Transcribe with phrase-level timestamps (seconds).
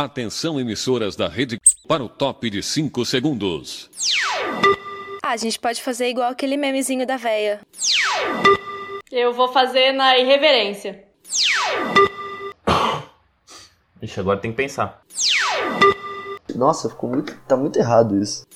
[0.00, 3.90] Atenção, emissoras da rede, para o top de 5 segundos.
[5.24, 7.60] Ah, a gente pode fazer igual aquele memezinho da véia.
[9.10, 11.04] Eu vou fazer na irreverência.
[14.00, 15.02] Ixi, agora tem que pensar.
[16.54, 18.46] Nossa, ficou muito, tá muito errado isso.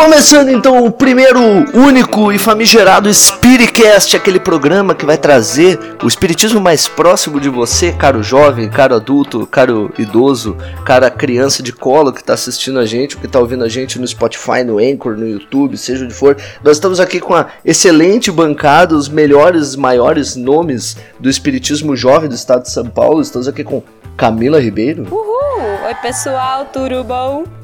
[0.00, 1.38] Começando então o primeiro,
[1.74, 7.92] único e famigerado Spiritcast, aquele programa que vai trazer o espiritismo mais próximo de você,
[7.92, 13.18] caro jovem, caro adulto, caro idoso, cara criança de colo que está assistindo a gente,
[13.18, 16.34] que está ouvindo a gente no Spotify, no Anchor, no YouTube, seja onde for.
[16.64, 22.34] Nós estamos aqui com a excelente bancada, os melhores, maiores nomes do espiritismo jovem do
[22.34, 23.20] estado de São Paulo.
[23.20, 23.82] Estamos aqui com
[24.16, 25.06] Camila Ribeiro.
[25.10, 25.84] Uhul!
[25.84, 27.59] Oi, pessoal, tudo bom?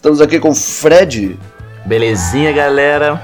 [0.00, 1.38] Estamos aqui com Fred.
[1.84, 3.20] Belezinha, galera?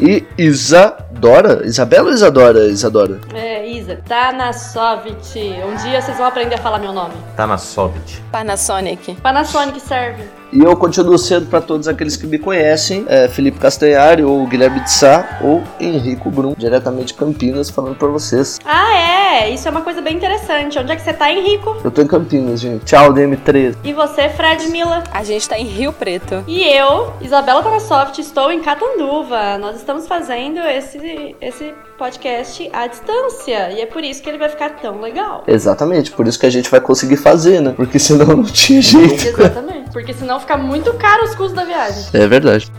[0.00, 1.66] E Isadora.
[1.66, 2.68] Isabela ou Isadora?
[2.68, 3.20] Isadora.
[3.34, 4.00] É, Isa.
[4.08, 5.38] Tanasovit.
[5.38, 7.12] Um dia vocês vão aprender a falar meu nome.
[7.36, 8.22] Tanasovit.
[8.32, 9.14] Panasonic.
[9.16, 10.22] Panasonic serve.
[10.52, 14.80] E eu continuo sendo para todos aqueles que me conhecem, é Felipe Castanhari, ou Guilherme
[14.80, 18.58] de Sá, ou Henrico Brum, diretamente de Campinas, falando para vocês.
[18.64, 19.50] Ah, é?
[19.50, 20.76] Isso é uma coisa bem interessante.
[20.76, 21.76] Onde é que você tá, Henrico?
[21.84, 22.84] Eu tô em Campinas, gente.
[22.84, 23.76] Tchau, DM3.
[23.84, 25.04] E você, Fred Mila?
[25.12, 26.42] A gente tá em Rio Preto.
[26.48, 29.56] E eu, Isabela Tanasoft, estou em Catanduva.
[29.58, 33.70] Nós estamos fazendo esse, esse podcast à distância.
[33.72, 35.44] E é por isso que ele vai ficar tão legal.
[35.46, 37.72] Exatamente, por isso que a gente vai conseguir fazer, né?
[37.76, 39.28] Porque senão não tinha jeito.
[39.28, 39.90] Exatamente.
[39.92, 42.04] Porque senão fica muito caro os custos da viagem.
[42.12, 42.70] É verdade.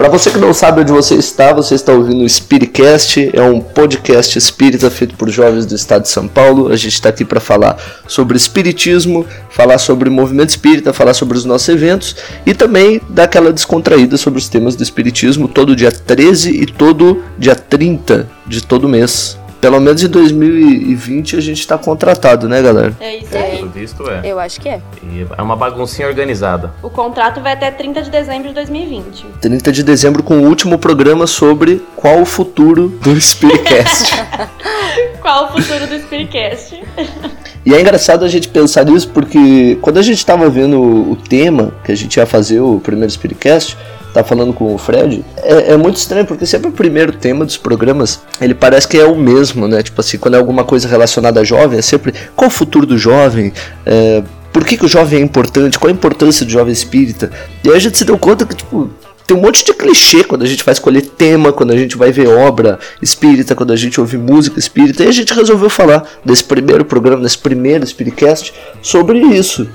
[0.00, 3.60] Para você que não sabe onde você está, você está ouvindo o Spiritcast, é um
[3.60, 6.72] podcast espírita feito por jovens do estado de São Paulo.
[6.72, 7.76] A gente está aqui para falar
[8.08, 13.24] sobre espiritismo, falar sobre o movimento espírita, falar sobre os nossos eventos e também dar
[13.24, 18.62] aquela descontraída sobre os temas do espiritismo todo dia 13 e todo dia 30 de
[18.62, 19.38] todo mês.
[19.60, 22.94] Pelo menos em 2020 a gente tá contratado, né, galera?
[23.00, 23.56] É isso aí.
[23.56, 24.22] Pelo visto é.
[24.24, 24.80] Eu acho que é.
[25.02, 26.72] E é uma baguncinha organizada.
[26.82, 29.26] O contrato vai até 30 de dezembro de 2020.
[29.40, 34.14] 30 de dezembro com o último programa sobre qual o futuro do Spiritcast.
[35.20, 36.82] Qual o futuro do Spiritcast?
[37.64, 41.72] e é engraçado a gente pensar nisso porque quando a gente tava vendo o tema
[41.84, 43.76] que a gente ia fazer o primeiro Spiritcast,
[44.12, 47.56] tá falando com o Fred, é, é, muito estranho, porque sempre o primeiro tema dos
[47.56, 49.82] programas, ele parece que é o mesmo, né?
[49.82, 52.98] Tipo assim, quando é alguma coisa relacionada a jovem, é sempre qual o futuro do
[52.98, 53.52] jovem,
[53.86, 54.22] é,
[54.52, 57.30] por que, que o jovem é importante, qual a importância do jovem espírita.
[57.62, 58.90] E aí a gente se deu conta que, tipo,
[59.26, 62.10] tem um monte de clichê quando a gente vai escolher tema, quando a gente vai
[62.10, 66.42] ver obra espírita, quando a gente ouve música espírita, e a gente resolveu falar desse
[66.42, 69.68] primeiro programa, desse primeiro Spiritcast, sobre isso.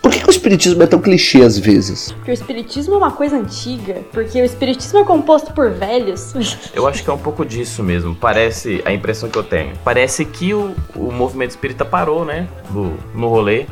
[0.00, 2.12] Por que, que, o espiritismo é tão clichê às vezes?
[2.12, 4.02] Porque o espiritismo é uma coisa antiga.
[4.12, 6.34] Porque o espiritismo é composto por velhos.
[6.72, 8.14] Eu acho que é um pouco disso mesmo.
[8.14, 9.72] Parece, a impressão que eu tenho.
[9.84, 12.48] Parece que o, o movimento espírita parou, né?
[12.70, 13.66] No, no rolê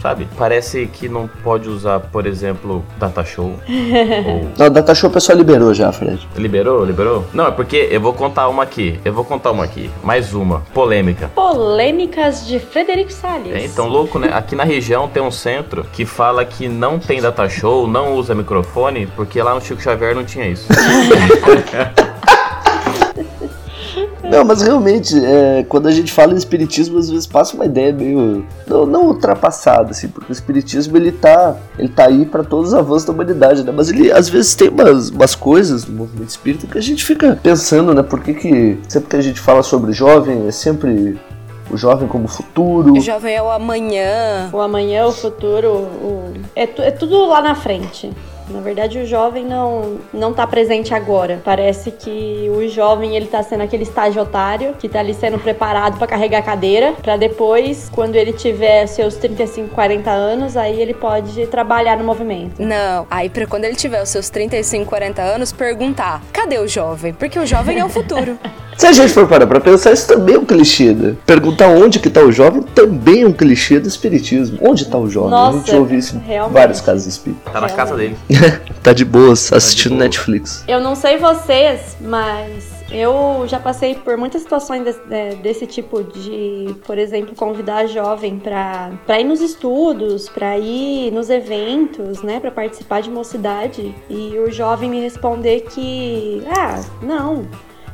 [0.00, 0.26] sabe?
[0.36, 3.54] Parece que não pode usar, por exemplo, data show.
[4.26, 4.48] ou...
[4.56, 6.26] Não, data show o pessoal liberou já, Fred.
[6.36, 6.84] Liberou?
[6.84, 7.26] Liberou?
[7.32, 8.98] Não, é porque eu vou contar uma aqui.
[9.04, 9.90] Eu vou contar uma aqui.
[10.02, 10.60] Mais uma.
[10.72, 11.28] Polêmica.
[11.34, 13.54] Polêmicas de Frederico Salles.
[13.54, 14.30] É, então, louco, né?
[14.32, 18.34] Aqui na região tem um centro que fala que não tem data show, não usa
[18.34, 20.68] microfone, porque lá no Chico Xavier não tinha isso.
[24.30, 27.92] Não, mas realmente, é, quando a gente fala em espiritismo, às vezes passa uma ideia
[27.92, 28.46] meio.
[28.66, 32.74] Não, não ultrapassada, assim, porque o espiritismo ele tá, ele tá aí para todos os
[32.74, 33.72] avanços da humanidade, né?
[33.74, 37.38] Mas ele às vezes tem umas, umas coisas no movimento espírita que a gente fica
[37.42, 38.02] pensando, né?
[38.02, 41.18] Por que, que sempre que a gente fala sobre jovem é sempre
[41.70, 42.92] o jovem como futuro.
[42.92, 44.50] O jovem é o amanhã.
[44.52, 46.32] O amanhã, o futuro, o...
[46.54, 48.10] É, é tudo lá na frente.
[48.50, 51.40] Na verdade, o jovem não não tá presente agora.
[51.44, 55.98] Parece que o jovem ele tá sendo aquele estágio otário que tá ali sendo preparado
[55.98, 60.94] para carregar a cadeira, para depois, quando ele tiver seus 35, 40 anos, aí ele
[60.94, 62.60] pode trabalhar no movimento.
[62.60, 67.12] Não, aí para quando ele tiver os seus 35, 40 anos, perguntar: "Cadê o jovem?"
[67.12, 68.38] Porque o jovem é o futuro.
[68.80, 71.14] Se a gente for parar pra pensar, isso também é um clichê, né?
[71.26, 74.58] Perguntar onde que tá o jovem também é um clichê do espiritismo.
[74.62, 75.28] Onde tá o jovem?
[75.28, 77.52] Nossa, a gente ouve isso em vários casos espíritas.
[77.52, 78.16] Tá na casa dele.
[78.82, 80.04] tá de boas, assistindo boa.
[80.04, 80.64] Netflix.
[80.66, 86.02] Eu não sei vocês, mas eu já passei por muitas situações desse, é, desse tipo
[86.02, 92.40] de, por exemplo, convidar a jovem para ir nos estudos, para ir nos eventos, né,
[92.40, 97.44] para participar de mocidade e o jovem me responder que, ah, não,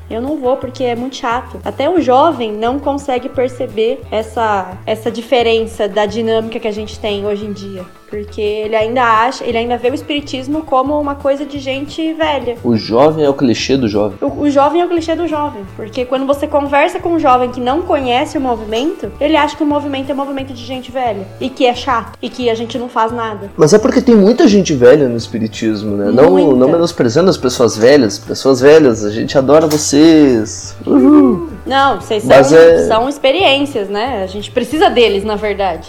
[0.09, 1.61] eu não vou porque é muito chato.
[1.65, 7.27] Até o jovem não consegue perceber essa, essa diferença da dinâmica que a gente tem
[7.27, 7.85] hoje em dia.
[8.09, 12.57] Porque ele ainda acha, ele ainda vê o espiritismo como uma coisa de gente velha.
[12.63, 14.17] O jovem é o clichê do jovem.
[14.21, 15.65] O, o jovem é o clichê do jovem.
[15.77, 19.63] Porque quando você conversa com um jovem que não conhece o movimento, ele acha que
[19.63, 21.27] o movimento é um movimento de gente velha.
[21.41, 22.17] E que é chato.
[22.23, 23.51] E que a gente não faz nada.
[23.57, 26.11] Mas é porque tem muita gente velha no espiritismo, né?
[26.13, 26.57] Não, Muita.
[26.57, 28.19] não menosprezando as pessoas velhas.
[28.19, 30.77] Pessoas velhas, a gente adora vocês.
[30.87, 31.49] Uhul.
[31.67, 34.23] Não, vocês são, é- são experiências, né?
[34.23, 35.89] A gente precisa deles, na verdade.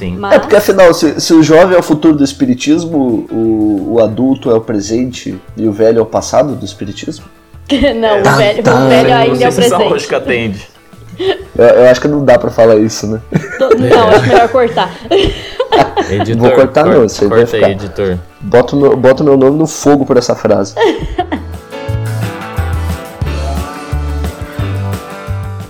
[0.00, 0.16] Sim.
[0.18, 0.32] Mas...
[0.32, 4.50] É porque afinal, se, se o jovem é o futuro do espiritismo, o, o adulto
[4.50, 7.26] é o presente e o velho é o passado do espiritismo?
[7.68, 8.74] não, Tá, o velho, tá.
[8.74, 9.90] o velho não ainda é o se essa presente.
[9.90, 10.66] lógica atende.
[11.18, 13.20] Eu, eu acho que não dá pra falar isso, né?
[13.60, 14.90] Não, acho melhor cortar.
[16.10, 17.72] Editor, Vou cortar cor- não, isso aí vai corta aí, ficar.
[17.72, 18.18] editor.
[18.40, 20.74] Bota o meu, meu nome no fogo por essa frase.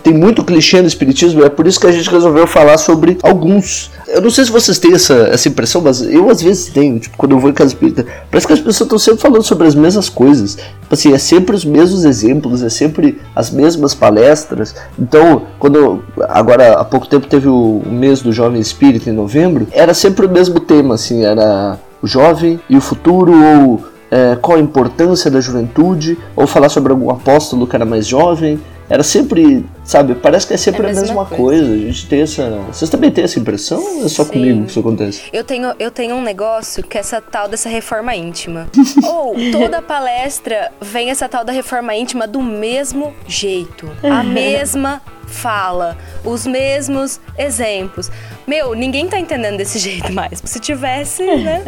[0.02, 3.90] Tem muito clichê no espiritismo, é por isso que a gente resolveu falar sobre alguns.
[4.12, 7.16] Eu não sei se vocês têm essa, essa impressão, mas eu às vezes tenho, tipo,
[7.16, 9.74] quando eu vou em casa espírita, parece que as pessoas estão sempre falando sobre as
[9.74, 10.56] mesmas coisas.
[10.56, 14.74] Tipo assim, é sempre os mesmos exemplos, é sempre as mesmas palestras.
[14.98, 19.68] Então, quando eu- agora há pouco tempo teve o, mês do jovem espírita em novembro,
[19.70, 24.58] era sempre o mesmo tema, assim, era o jovem e o futuro, ou é, qual
[24.58, 28.58] a importância da juventude, ou falar sobre algum apóstolo que era mais jovem.
[28.90, 31.64] Era sempre, sabe, parece que é sempre É a a mesma mesma coisa.
[31.64, 31.72] coisa.
[31.72, 32.50] A gente tem essa.
[32.72, 34.32] Vocês também têm essa impressão ou é só Sim.
[34.32, 35.22] comigo que isso acontece?
[35.32, 38.66] Eu tenho, eu tenho um negócio que é essa tal dessa reforma íntima.
[39.06, 43.88] Ou toda palestra vem essa tal da reforma íntima do mesmo jeito.
[44.02, 48.10] A mesma fala, os mesmos exemplos.
[48.44, 50.42] Meu, ninguém tá entendendo desse jeito mais.
[50.44, 51.62] Se tivesse, né?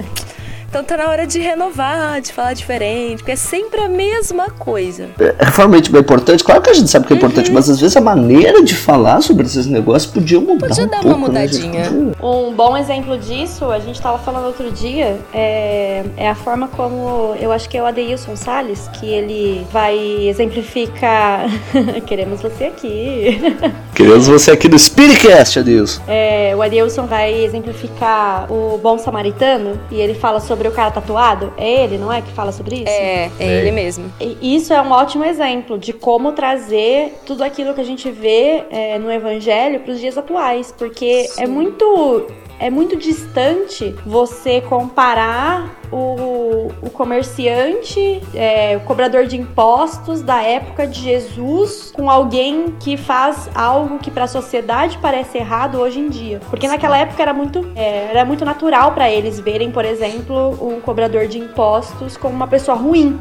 [0.73, 5.11] Então tá na hora de renovar, de falar diferente, porque é sempre a mesma coisa.
[5.21, 6.43] É realmente bem importante.
[6.43, 9.21] Claro que a gente sabe que é importante, mas às vezes a maneira de falar
[9.21, 10.69] sobre esses negócios podia mudar.
[10.69, 11.67] Podia um dar uma pouco, né, gente?
[11.67, 11.91] mudadinha.
[11.91, 16.67] Podia- Um bom exemplo disso, a gente tava falando outro dia, é, é a forma
[16.69, 19.95] como eu acho que é o Adeilson Salles, que ele vai
[20.27, 21.51] exemplificar.
[22.07, 23.39] Queremos você aqui.
[23.95, 26.01] Queremos você aqui no Spiritcast, Adilson.
[26.09, 31.53] É, o Adeilson vai exemplificar o bom samaritano e ele fala sobre o cara tatuado.
[31.56, 32.20] É ele, não é?
[32.23, 32.88] Que fala sobre isso?
[32.88, 33.61] É, é É.
[33.61, 34.12] ele mesmo.
[34.20, 38.64] E Isso é um ótimo exemplo de como trazer tudo aquilo que a gente vê
[38.70, 42.26] é, no Evangelho para os dias atuais, porque é muito
[42.62, 50.87] é muito distante você comparar o, o comerciante, é, o cobrador de impostos da época
[50.87, 56.09] de Jesus com alguém que faz algo que para a sociedade parece errado hoje em
[56.09, 56.41] dia.
[56.49, 60.81] Porque naquela época era muito, é, era muito natural para eles verem, por exemplo, um
[60.81, 63.19] cobrador de impostos como uma pessoa ruim.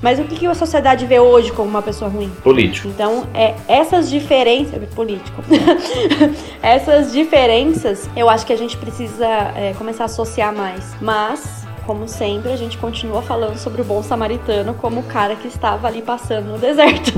[0.00, 2.30] Mas o que, que a sociedade vê hoje como uma pessoa ruim?
[2.42, 2.88] Político.
[2.88, 4.78] Então, é, essas diferenças.
[4.94, 5.42] Político.
[6.62, 10.94] essas diferenças eu acho que a gente precisa é, começar a associar mais.
[11.00, 15.48] Mas, como sempre, a gente continua falando sobre o bom samaritano como o cara que
[15.48, 17.12] estava ali passando no deserto.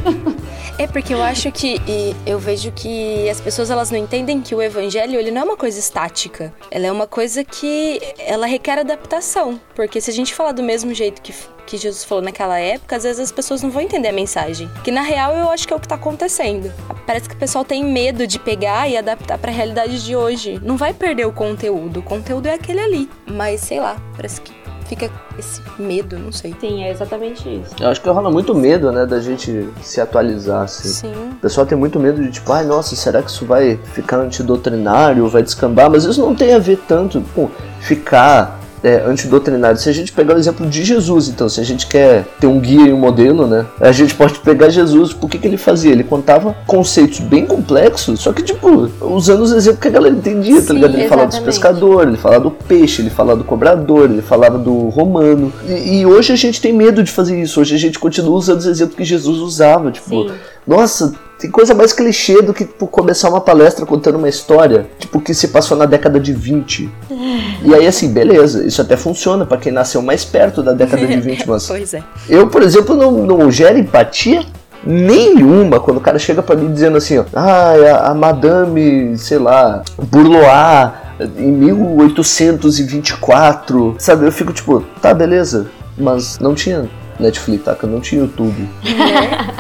[0.79, 4.55] É porque eu acho que e eu vejo que as pessoas elas não entendem que
[4.55, 6.55] o evangelho ele não é uma coisa estática.
[6.71, 10.95] Ela é uma coisa que ela requer adaptação, porque se a gente falar do mesmo
[10.95, 11.35] jeito que
[11.71, 14.69] que Jesus falou naquela época, às vezes as pessoas não vão entender a mensagem.
[14.83, 16.73] Que na real eu acho que é o que tá acontecendo.
[17.07, 20.61] Parece que o pessoal tem medo de pegar e adaptar pra realidade de hoje.
[20.65, 23.09] Não vai perder o conteúdo, o conteúdo é aquele ali.
[23.25, 24.53] Mas sei lá, parece que
[24.87, 25.09] fica
[25.39, 26.53] esse medo, não sei.
[26.61, 27.73] Sim, é exatamente isso.
[27.81, 30.89] Eu acho que rola muito medo, né, da gente se atualizar, assim.
[30.89, 31.13] Sim.
[31.35, 35.29] O pessoal tem muito medo de tipo, ai nossa, será que isso vai ficar antidoutrinário,
[35.29, 35.89] vai descambar?
[35.89, 39.79] Mas isso não tem a ver tanto com ficar é, antidoutrinário.
[39.79, 42.59] Se a gente pegar o exemplo de Jesus, então, se a gente quer ter um
[42.59, 43.67] guia e um modelo, né?
[43.81, 45.93] A gente pode pegar Jesus, por que, que ele fazia?
[45.93, 50.57] Ele contava conceitos bem complexos, só que, tipo, usando os exemplos que a galera entendia,
[50.57, 50.95] tá Sim, ligado?
[50.95, 54.89] Ele falava dos pescadores, ele falava do peixe, ele falava do cobrador, ele falava do
[54.89, 55.53] romano.
[55.67, 57.61] E, e hoje a gente tem medo de fazer isso.
[57.61, 60.31] Hoje a gente continua usando os exemplos que Jesus usava, tipo, Sim.
[60.67, 65.19] nossa, tem coisa mais clichê do que tipo, começar uma palestra contando uma história, tipo,
[65.21, 66.91] que se passou na década de 20.
[67.63, 71.21] E aí, assim, beleza, isso até funciona pra quem nasceu mais perto da década de
[71.21, 72.03] 20, mas Pois é.
[72.27, 74.47] eu, por exemplo, não, não gero empatia
[74.83, 79.39] nenhuma quando o cara chega pra mim dizendo assim, ó, ah, a, a Madame, sei
[79.39, 80.91] lá, Bourlois,
[81.37, 84.25] em 1824, sabe?
[84.25, 85.67] Eu fico tipo, tá, beleza,
[85.99, 86.89] mas não tinha
[87.21, 87.75] Netflix, tá?
[87.75, 88.69] Que não tinha YouTube.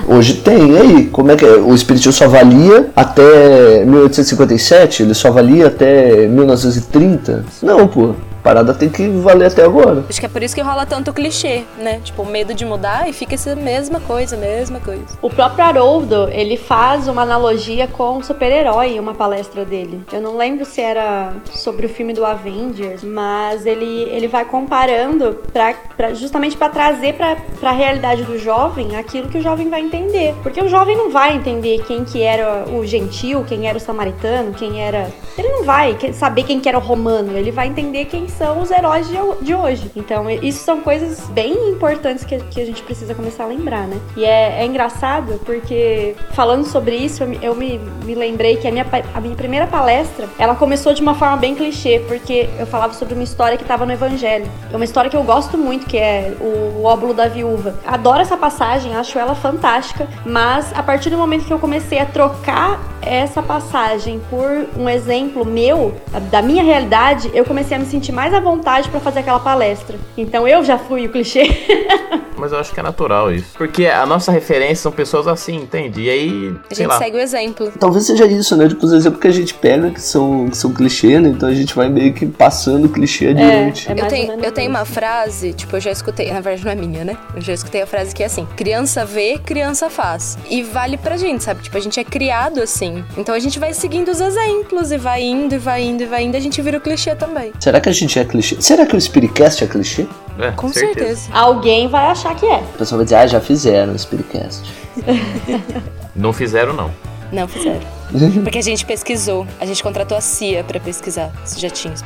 [0.09, 1.07] Hoje tem, e aí?
[1.07, 1.53] Como é que é?
[1.57, 5.03] O Espiritismo só valia até 1857?
[5.03, 7.45] Ele só valia até 1930?
[7.63, 8.15] Não, pô.
[8.43, 10.05] Parada tem que valer até agora.
[10.09, 12.01] Acho que é por isso que rola tanto clichê, né?
[12.03, 15.05] Tipo, o medo de mudar e fica essa mesma coisa, mesma coisa.
[15.21, 20.01] O próprio Haroldo, ele faz uma analogia com o super-herói em uma palestra dele.
[20.13, 25.39] Eu não lembro se era sobre o filme do Avengers, mas ele, ele vai comparando
[25.53, 29.81] pra, pra justamente para trazer pra, pra realidade do jovem aquilo que o jovem vai
[29.81, 30.35] entender.
[30.43, 34.53] Porque o jovem não vai entender quem que era o gentil, quem era o samaritano,
[34.55, 35.09] quem era...
[35.37, 38.71] Ele não vai saber quem que era o romano, ele vai entender quem são os
[38.71, 39.91] heróis de, hoje.
[39.97, 43.99] Então, isso são coisas bem importantes que, que a gente precisa começar a lembrar, né?
[44.17, 48.87] E é, é engraçado porque, falando sobre isso, eu, me, me, lembrei que a minha,
[49.15, 53.15] a minha primeira palestra, ela começou de uma forma bem clichê, porque eu falava sobre
[53.15, 54.51] uma história que estava no Evangelho.
[54.73, 57.75] É uma história que eu gosto muito, que é o, o óbulo da viúva.
[57.87, 62.07] Adoro essa passagem, acho ela fantástica, mas a partir do momento que eu comecei a
[62.07, 65.95] trocar essa passagem por um exemplo meu,
[66.31, 69.99] da minha realidade, eu comecei a me sentir mais à vontade para fazer aquela palestra.
[70.17, 71.43] Então eu já fui o clichê.
[72.41, 73.51] Mas eu acho que é natural isso.
[73.55, 76.01] Porque a nossa referência são pessoas assim, entende?
[76.03, 76.55] E aí.
[76.71, 76.99] A gente lá.
[76.99, 77.71] segue o exemplo.
[77.79, 78.67] Talvez seja isso, né?
[78.67, 81.29] Tipo, os exemplos que a gente pega que são, que são clichê, né?
[81.29, 83.89] Então a gente vai meio que passando clichê adiante.
[83.89, 86.73] É, é eu tenho, eu tenho uma frase, tipo, eu já escutei, na verdade não
[86.73, 87.19] é minha, né?
[87.35, 90.39] Eu já escutei a frase que é assim: criança vê, criança faz.
[90.49, 91.63] E vale pra gente, sabe?
[91.63, 93.05] Tipo, a gente é criado assim.
[93.19, 96.25] Então a gente vai seguindo os exemplos e vai indo, e vai indo, e vai
[96.25, 97.53] indo, a gente vira o clichê também.
[97.61, 98.57] Será que a gente é clichê?
[98.61, 100.07] Será que o Spiritcast é clichê?
[100.39, 101.07] É, Com certeza.
[101.17, 101.31] certeza.
[101.33, 102.59] Alguém vai achar que é.
[102.59, 104.63] O pessoal vai dizer, ah, já fizeram o Spiritcast.
[106.17, 106.91] Não fizeram, não.
[107.33, 107.81] Não fizeram.
[108.43, 109.47] Porque a gente pesquisou.
[109.61, 112.03] A gente contratou a CIA pra pesquisar se já tinha os.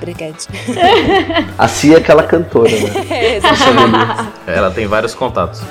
[1.59, 2.91] A Cia é aquela cantora, né?
[3.11, 4.29] É, exatamente.
[4.47, 5.63] Ela tem vários contatos.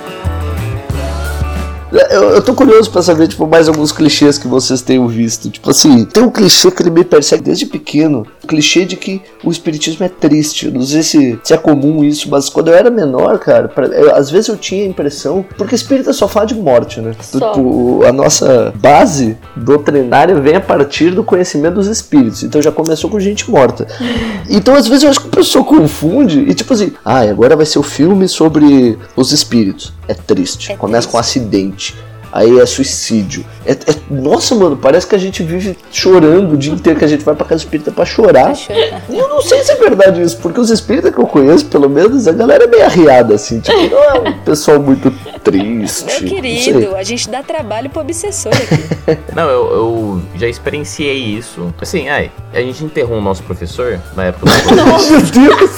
[2.10, 5.50] Eu, eu tô curioso pra saber, tipo, mais alguns clichês que vocês tenham visto.
[5.50, 8.26] Tipo assim, tem um clichê que ele me persegue desde pequeno.
[8.44, 10.66] O clichê de que o espiritismo é triste.
[10.68, 13.86] Eu não sei se, se é comum isso, mas quando eu era menor, cara, pra-
[13.88, 15.46] eu- às vezes eu tinha a impressão.
[15.58, 17.14] Porque espírita só fala de morte, né?
[17.22, 17.52] Só.
[17.54, 22.44] Tipo, a nossa base doutrinária vem a partir do conhecimento dos espíritos.
[22.44, 23.88] Então já começou com gente morta.
[24.50, 27.66] Então às vezes eu acho que a pessoa confunde e tipo assim, ah, agora vai
[27.66, 29.94] ser o filme sobre os espíritos.
[30.08, 30.72] É triste.
[30.72, 31.12] É Começa triste.
[31.12, 31.83] com acidente.
[32.34, 33.46] Aí é suicídio.
[33.64, 33.78] É, é-
[34.10, 37.36] nossa, mano, parece que a gente vive chorando o dia inteiro, que a gente vai
[37.36, 38.54] pra casa espírita pra chorar.
[39.08, 41.88] E eu não sei se é verdade isso, porque os espíritas que eu conheço, pelo
[41.88, 43.60] menos, a galera é meio arriada, assim.
[43.60, 45.12] Tipo, não é um pessoal muito
[45.44, 46.24] triste.
[46.24, 49.20] Meu querido, a gente dá trabalho pro obsessor aqui.
[49.36, 51.74] Não, eu, eu já experienciei isso.
[51.80, 54.76] Assim, ai, a gente enterrou o nosso professor na época do.
[55.12, 55.72] Meu Deus!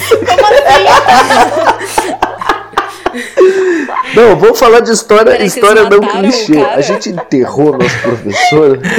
[4.15, 6.57] Não, vamos falar de história, Peraí, história não clichê.
[6.57, 8.79] A gente enterrou nosso professor.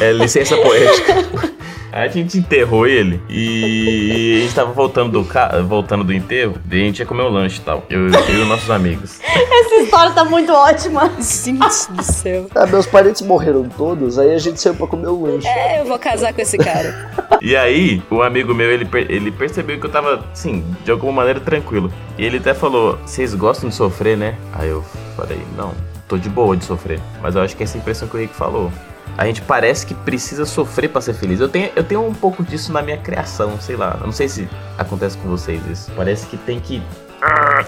[0.00, 1.49] É licença poética.
[1.92, 5.60] A gente enterrou ele e a gente tava voltando do, ca...
[5.62, 7.84] voltando do enterro e a gente ia comer o lanche e tal.
[7.90, 9.20] Eu, eu e os nossos amigos.
[9.22, 11.10] Essa história tá muito ótima.
[11.20, 12.46] Gente do céu.
[12.54, 15.46] Ah, meus parentes morreram todos, aí a gente saiu pra comer o lanche.
[15.48, 17.10] É, eu vou casar com esse cara.
[17.42, 21.10] E aí, o amigo meu, ele, per- ele percebeu que eu tava, assim, de alguma
[21.10, 21.90] maneira tranquilo.
[22.18, 24.34] E ele até falou: Vocês gostam de sofrer, né?
[24.52, 24.84] Aí eu
[25.16, 25.72] falei: Não,
[26.06, 27.00] tô de boa de sofrer.
[27.22, 28.70] Mas eu acho que essa é a impressão que o Rick falou.
[29.16, 31.40] A gente parece que precisa sofrer pra ser feliz.
[31.40, 33.96] Eu tenho, eu tenho um pouco disso na minha criação, sei lá.
[34.00, 34.48] Eu não sei se
[34.78, 35.90] acontece com vocês isso.
[35.94, 36.82] Parece que tem que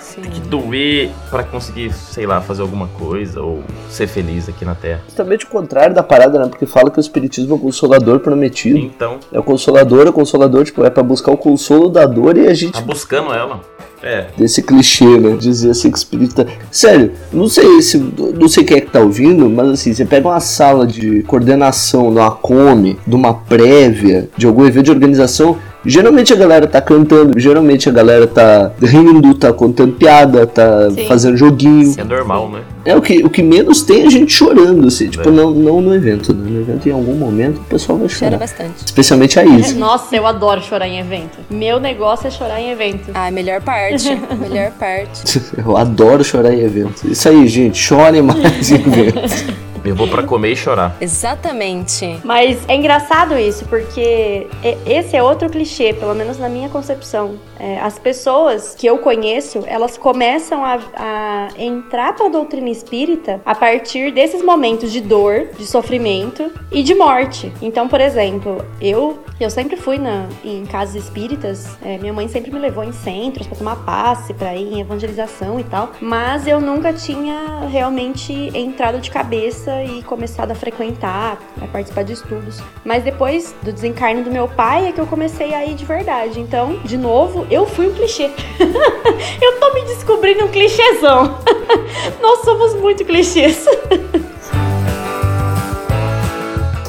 [0.01, 0.23] Sim.
[0.23, 4.75] tem que doer pra conseguir, sei lá, fazer alguma coisa ou ser feliz aqui na
[4.75, 5.03] Terra.
[5.07, 6.49] Justamente o contrário da parada, né?
[6.49, 8.79] Porque fala que o espiritismo é o consolador prometido.
[8.79, 12.47] Então, É o consolador, o consolador, tipo, é pra buscar o consolo da dor e
[12.47, 13.61] a gente tá buscando ela.
[14.03, 15.37] É, desse clichê, né?
[15.37, 16.47] Dizer assim que o espírito tá...
[16.71, 17.99] Sério, não sei se.
[17.99, 22.11] Não sei quem é que tá ouvindo, mas assim, você pega uma sala de coordenação
[22.11, 25.57] numa come, de uma prévia, de algum evento de organização.
[25.85, 31.09] Geralmente a galera tá cantando, geralmente a galera tá rindo, tá contando piada, tá Sim.
[31.09, 31.93] fazendo joguinho.
[31.99, 32.61] é normal, né?
[32.85, 35.33] É o que, o que menos tem é gente chorando, assim, tipo, É.
[35.33, 36.51] não, não no evento, né?
[36.51, 38.39] No evento, em algum momento, o pessoal vai Chora chorar.
[38.39, 38.85] bastante.
[38.85, 39.75] Especialmente a Izzy.
[39.79, 41.39] Nossa, eu adoro chorar em evento.
[41.49, 43.11] Meu negócio é chorar em evento.
[43.15, 44.09] Ah, melhor parte.
[44.41, 45.41] melhor parte.
[45.57, 47.07] Eu adoro chorar em evento.
[47.07, 49.55] Isso aí, gente, chorem mais em evento.
[49.85, 50.97] Eu vou pra comer e chorar.
[51.01, 52.21] Exatamente.
[52.25, 54.47] Mas é engraçado isso, porque
[54.87, 57.37] esse é outro clichê, pelo menos na minha concepção.
[57.59, 63.41] É, as pessoas que eu conheço, elas começam a, a entrar para a doutrina espírita
[63.45, 67.53] a partir desses momentos de dor, de sofrimento e de morte.
[67.61, 72.53] Então, por exemplo, eu eu sempre fui na, em casas espíritas, é, minha mãe sempre
[72.53, 76.61] me levou em centros para tomar passe, para ir em evangelização e tal, mas eu
[76.61, 82.61] nunca tinha realmente entrado de cabeça e começado a frequentar, a participar de estudos.
[82.85, 86.41] Mas depois do desencarne do meu pai é que eu comecei a ir de verdade.
[86.41, 88.31] Então, de novo, eu fui um clichê.
[89.41, 91.39] eu tô me descobrindo um clichêzão.
[92.21, 93.65] Nós somos muito clichês.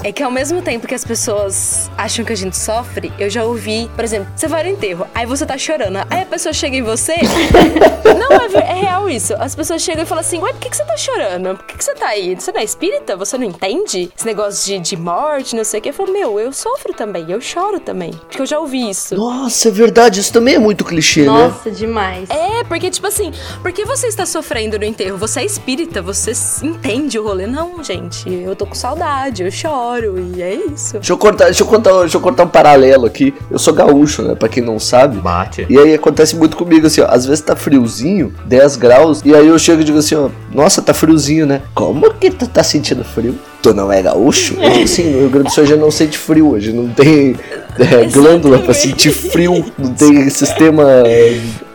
[0.04, 3.46] É que ao mesmo tempo que as pessoas acham que a gente sofre, eu já
[3.46, 6.76] ouvi, por exemplo, você vai no enterro, aí você tá chorando, aí a pessoa chega
[6.76, 7.16] em você.
[8.04, 9.34] não, é, é, real isso.
[9.40, 11.56] As pessoas chegam e falam assim: Ué, por que, que você tá chorando?
[11.56, 12.36] Por que, que você tá aí?
[12.36, 13.16] Você não é espírita?
[13.16, 14.12] Você não entende?
[14.16, 15.90] Esse negócio de, de morte, não sei o que.
[15.90, 18.12] Eu falo, meu, eu sofro também, eu choro também.
[18.12, 19.16] Porque eu já ouvi isso.
[19.16, 21.48] Nossa, é verdade, isso também é muito clichê, Nossa, né?
[21.48, 22.30] Nossa, demais.
[22.30, 23.32] É, porque, tipo assim,
[23.62, 25.18] por que você está sofrendo no enterro?
[25.18, 27.48] Você é espírita, você entende o rolê.
[27.48, 30.94] Não, gente, eu tô com saudade, eu choro e é isso.
[30.94, 33.34] Deixa eu cortar, deixa eu contar, deixa eu cortar um paralelo aqui.
[33.50, 34.36] Eu sou gaúcho, né?
[34.36, 35.18] Pra quem não sabe.
[35.18, 35.66] Bate.
[35.70, 37.08] E aí acontece muito comigo assim, ó.
[37.08, 40.82] Às vezes tá friozinho, 10 graus, e aí eu chego e digo assim, ó, nossa,
[40.82, 41.62] tá friozinho, né?
[41.74, 43.38] Como que tu tá sentindo frio?
[43.62, 44.56] Tu não é gaúcho?
[44.60, 46.90] Eu digo assim, no Rio Grande do Sul gente não sente frio, a gente não
[46.90, 47.36] tem
[47.80, 50.84] é, glândula pra sentir frio, não tem sistema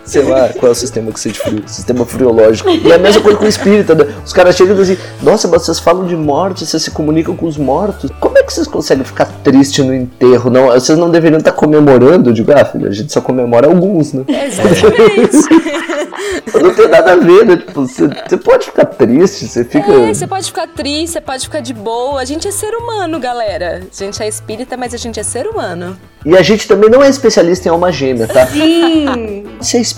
[0.09, 2.69] sei lá qual é o sistema que sente frio, sistema friológico.
[2.69, 4.07] E é a mesma coisa com o espírita, né?
[4.25, 7.47] Os caras chegam e dizem, nossa, mas vocês falam de morte, vocês se comunicam com
[7.47, 8.11] os mortos.
[8.19, 10.51] Como é que vocês conseguem ficar triste no enterro?
[10.51, 12.31] Não, vocês não deveriam estar comemorando?
[12.31, 14.25] Eu digo, ah, filho, a gente só comemora alguns, né?
[14.27, 15.79] Exatamente.
[16.63, 17.57] não tem nada a ver, né?
[17.57, 19.93] Tipo, você, você pode ficar triste, você fica.
[19.93, 22.21] É, você pode ficar triste, você pode ficar de boa.
[22.21, 23.83] A gente é ser humano, galera.
[23.83, 25.97] A gente é espírita, mas a gente é ser humano.
[26.25, 28.47] E a gente também não é especialista em alma gêmea, tá?
[28.47, 29.47] Sim!
[29.61, 29.98] Você é espírita?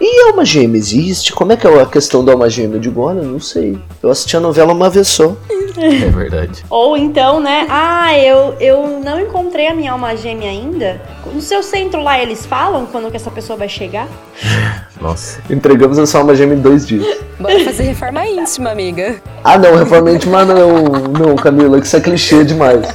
[0.00, 1.32] E alma gêmea existe?
[1.32, 2.76] Como é que é a questão da alma gêmea?
[2.76, 3.78] Eu digo, olha, não sei.
[4.02, 5.36] Eu assisti a novela uma vez só.
[5.76, 6.64] É verdade.
[6.70, 7.66] Ou então, né?
[7.68, 11.00] Ah, eu, eu não encontrei a minha alma gêmea ainda.
[11.32, 14.08] No seu centro lá, eles falam quando que essa pessoa vai chegar?
[15.00, 15.40] Nossa.
[15.50, 17.04] Entregamos a sua alma gêmea em dois dias.
[17.38, 19.16] Bora fazer reforma íntima, amiga.
[19.42, 20.84] Ah, não, reforma íntima não.
[20.84, 22.86] Não, Camila, que isso é clichê demais.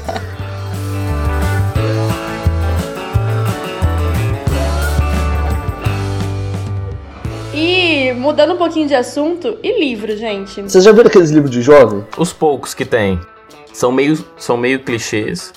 [8.40, 10.62] Mudando um pouquinho de assunto, e livro, gente?
[10.62, 12.06] Vocês já viram aqueles livros de jovem?
[12.18, 13.20] Os poucos que tem
[13.74, 15.52] são meio, são meio clichês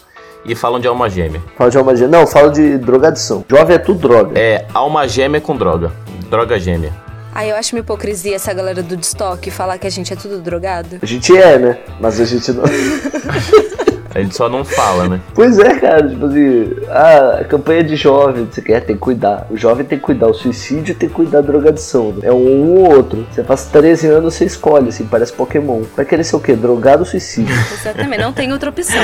[0.44, 1.40] e falam de alma gêmea.
[1.56, 2.18] Fala de alma gêmea.
[2.18, 3.44] Não, fala de drogadição.
[3.48, 4.36] Jovem é tudo droga.
[4.36, 5.92] É alma gêmea com droga.
[6.28, 6.92] Droga gêmea.
[7.32, 10.40] Aí eu acho uma hipocrisia essa galera do estoque falar que a gente é tudo
[10.40, 10.98] drogado.
[11.00, 11.78] A gente é, né?
[12.00, 12.64] Mas a gente não.
[14.14, 15.20] A gente só não fala, né?
[15.35, 19.46] Pois é, cara, tipo assim, a campanha de jovem, você quer, tem que cuidar.
[19.51, 22.12] O jovem tem que cuidar, o suicídio tem que cuidar da drogadição.
[22.12, 22.29] Né?
[22.29, 23.27] É um ou outro.
[23.33, 25.83] Você faz 13 anos, você escolhe, assim, parece Pokémon.
[25.96, 26.55] Vai querer ser o quê?
[26.55, 27.55] Drogado ou suicídio?
[27.72, 29.03] Exatamente, não tem outra opção.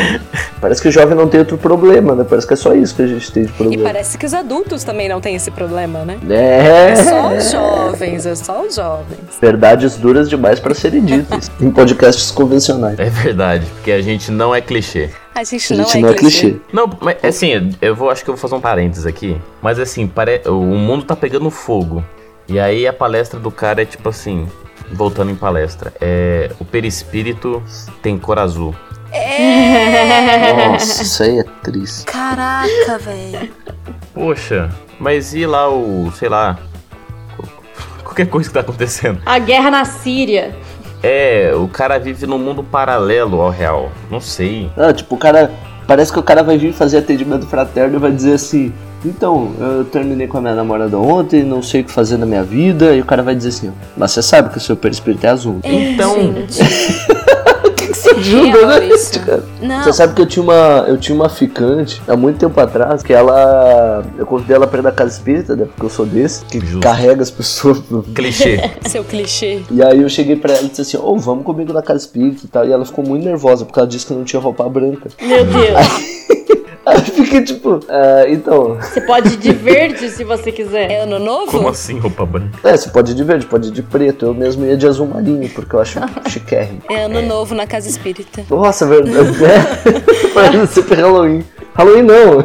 [0.61, 2.25] parece que o jovem não tem outro problema, né?
[2.29, 3.83] Parece que é só isso que a gente tem de E problema.
[3.85, 6.19] parece que os adultos também não têm esse problema, né?
[6.29, 9.19] É, É só os jovens, é só os jovens.
[9.41, 12.99] verdades duras demais para serem ditas em podcasts convencionais.
[12.99, 14.98] É verdade, porque a gente não é clichê.
[15.39, 16.51] A gente, A não, gente é não é clichê.
[16.51, 16.61] clichê.
[16.73, 19.41] Não, mas assim, eu vou acho que eu vou fazer um parênteses aqui.
[19.63, 20.43] Mas assim, pare...
[20.47, 22.05] o mundo tá pegando fogo.
[22.49, 24.49] E aí a palestra do cara é tipo assim,
[24.91, 27.63] voltando em palestra, é o perispírito
[28.03, 28.75] tem cor azul.
[30.73, 32.05] Nossa, isso aí é triste.
[32.07, 33.49] Caraca, velho.
[34.13, 36.59] Poxa, mas e lá o, sei lá,
[38.03, 39.23] qualquer coisa que tá acontecendo?
[39.25, 40.53] A guerra na Síria.
[41.03, 43.91] É, o cara vive num mundo paralelo ao real.
[44.11, 44.71] Não sei.
[44.77, 45.51] Ah, tipo, o cara.
[45.87, 48.73] Parece que o cara vai vir fazer atendimento fraterno e vai dizer assim.
[49.05, 52.43] Então, eu terminei com a minha namorada ontem, não sei o que fazer na minha
[52.43, 52.95] vida.
[52.95, 55.61] E o cara vai dizer assim: Mas você sabe que o seu perispírito é azul.
[55.65, 56.17] Então,
[57.99, 58.87] Você ajuda, né?
[58.89, 59.21] isso.
[59.21, 59.45] cara?
[59.61, 63.03] Não, Você sabe que eu tinha uma eu tinha uma ficante há muito tempo atrás
[63.03, 65.65] que ela eu convidei ela pra ir na casa espírita, né?
[65.67, 66.81] Porque eu sou desse que Justo.
[66.81, 67.79] carrega as pessoas.
[67.81, 68.59] pro- clichê.
[68.87, 69.63] seu clichê.
[69.71, 72.43] E aí eu cheguei pra ela e disse assim: "Ô, vamos comigo na casa espírita
[72.45, 72.67] e tal".
[72.67, 75.09] E ela ficou muito nervosa porque ela disse que não tinha roupa branca.
[75.21, 75.77] Meu Deus.
[75.77, 76.38] Aí
[76.95, 80.91] eu fiquei tipo, ah, então, Você pode ir de verde se você quiser.
[80.91, 81.51] É ano novo?
[81.51, 82.59] Como assim, roupa branca?
[82.69, 84.27] é, você pode ir de verde, pode ir de preto.
[84.27, 85.99] Eu mesmo ia de azul marinho porque eu acho
[86.29, 86.83] chiquérrimo.
[86.91, 88.45] É ano novo na casa espírita.
[88.51, 89.19] Nossa, verdade.
[89.45, 90.29] É.
[90.35, 91.45] Parece sempre Halloween.
[91.79, 92.45] Halloween não.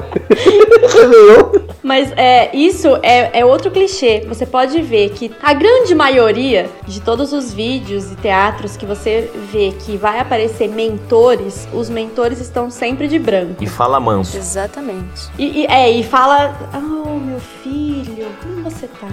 [0.88, 1.63] Réveillon.
[1.84, 4.24] Mas é, isso é, é outro clichê.
[4.30, 9.30] Você pode ver que a grande maioria de todos os vídeos e teatros que você
[9.52, 13.56] vê que vai aparecer mentores, os mentores estão sempre de branco.
[13.62, 14.38] E fala manso.
[14.38, 15.30] Exatamente.
[15.38, 19.08] E, e- é, e fala, oh meu filho, como você tá?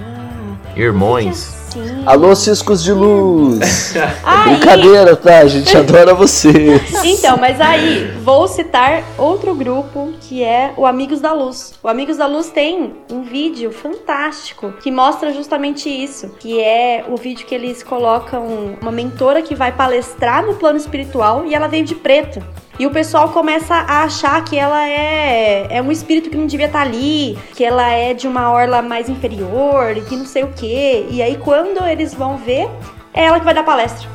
[0.75, 1.59] Irmões.
[1.71, 2.03] Sim.
[2.05, 3.93] Alô, ciscos de luz!
[4.23, 5.39] Aí, Brincadeira, tá?
[5.39, 6.81] A gente adora vocês.
[7.03, 11.73] Então, mas aí, vou citar outro grupo que é o Amigos da Luz.
[11.83, 17.17] O Amigos da Luz tem um vídeo fantástico que mostra justamente isso, que é o
[17.17, 21.85] vídeo que eles colocam uma mentora que vai palestrar no plano espiritual e ela veio
[21.85, 22.43] de preto.
[22.79, 26.65] E o pessoal começa a achar que ela é, é um espírito que não devia
[26.65, 30.51] estar ali, que ela é de uma orla mais inferior, e que não sei o
[30.55, 31.05] quê.
[31.11, 32.67] E aí, quando eles vão ver,
[33.13, 34.09] é ela que vai dar palestra.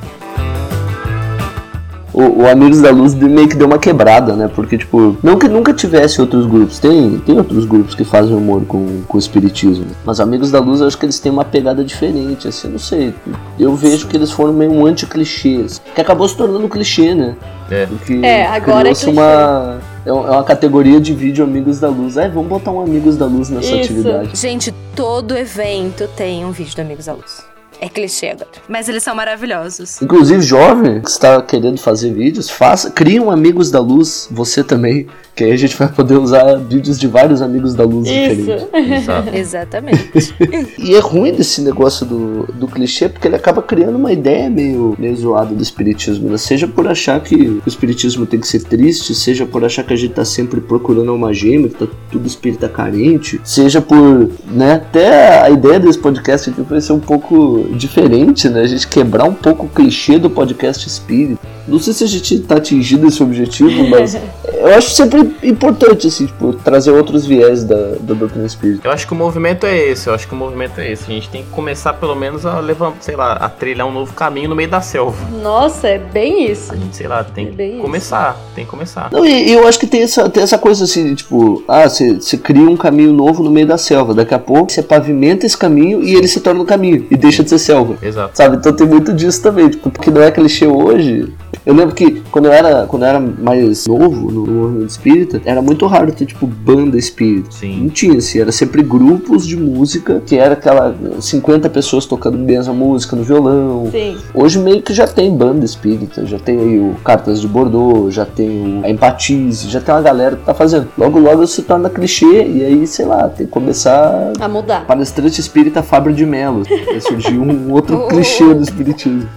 [2.17, 4.51] O, o Amigos da Luz meio que deu uma quebrada, né?
[4.53, 6.79] Porque, tipo, não que nunca tivesse outros grupos.
[6.79, 9.85] Tem, tem outros grupos que fazem humor com, com o espiritismo.
[10.03, 13.15] Mas Amigos da Luz, eu acho que eles têm uma pegada diferente, assim, não sei.
[13.61, 15.83] Eu vejo que eles foram meio um anti-clichês.
[15.95, 17.37] Que acabou se tornando clichê, né?
[17.71, 17.85] É.
[17.85, 19.79] Porque É, agora é criou-se uma...
[19.93, 22.17] É é uma categoria de vídeo Amigos da Luz.
[22.17, 23.93] É, vamos botar um Amigos da Luz nessa Isso.
[23.93, 24.31] atividade.
[24.35, 27.56] Gente, todo evento tem um vídeo do Amigos da Luz.
[27.81, 28.49] É clichê agora.
[28.69, 30.01] Mas eles são maravilhosos.
[30.01, 35.07] Inclusive, jovem que está querendo fazer vídeos, faça, crie um Amigos da Luz, você também,
[35.35, 38.49] que aí a gente vai poder usar vídeos de vários Amigos da Luz diferentes.
[38.49, 38.95] Isso.
[38.95, 39.31] Exato.
[39.37, 40.35] Exatamente.
[40.79, 44.95] E é ruim desse negócio do, do clichê, porque ele acaba criando uma ideia meio,
[44.99, 46.39] meio zoada do espiritismo, né?
[46.39, 49.97] Seja por achar que o espiritismo tem que ser triste, seja por achar que a
[49.97, 55.41] gente tá sempre procurando uma gêmea, que tá tudo espírita carente, seja por, né, até
[55.41, 58.61] a ideia desse podcast aqui vai ser um pouco diferente, né?
[58.63, 61.41] A gente quebrar um pouco o clichê do podcast espírita.
[61.67, 64.17] Não sei se a gente tá atingindo esse objetivo, mas
[64.55, 68.87] eu acho sempre importante, assim, tipo, trazer outros viés da, da doutrina espírita.
[68.87, 71.05] Eu acho que o movimento é esse, eu acho que o movimento é esse.
[71.11, 74.13] A gente tem que começar pelo menos a levantar, sei lá, a trilhar um novo
[74.15, 75.17] caminho no meio da selva.
[75.43, 76.73] Nossa, é bem isso.
[76.73, 77.83] A gente, sei lá, tem É que isso.
[77.83, 79.09] começar, tem que começar.
[79.11, 81.89] Não, e, e eu acho que tem essa, tem essa coisa assim, de, tipo, ah,
[81.89, 85.45] você você cria um caminho novo no meio da selva, daqui a pouco você pavimenta
[85.47, 87.97] esse caminho e ele se torna um caminho, e deixa de ser selva.
[88.03, 88.37] Exato.
[88.37, 88.57] Sabe?
[88.57, 91.33] Então tem muito disso também, tipo, porque não é clichê hoje.
[91.65, 95.61] Eu lembro que quando eu era, quando eu era mais novo no movimento espírita, era
[95.61, 97.51] muito raro ter, tipo, banda espírita.
[97.51, 97.83] Sim.
[97.83, 102.73] Não tinha, assim, era sempre grupos de música, que era aquela 50 pessoas tocando mesma
[102.73, 104.17] música no violão, Sim.
[104.35, 108.25] Hoje meio que já tem banda espírita, já tem aí o Cartas de Bordeaux, já
[108.25, 110.89] tem o a Empatize, já tem uma galera que tá fazendo.
[110.97, 114.87] Logo, logo se torna clichê e aí, sei lá, tem que começar A mudar.
[114.87, 116.63] palestrante espírita Fábio de Mello.
[116.87, 119.29] Vai surgir um outro clichê do espiritismo.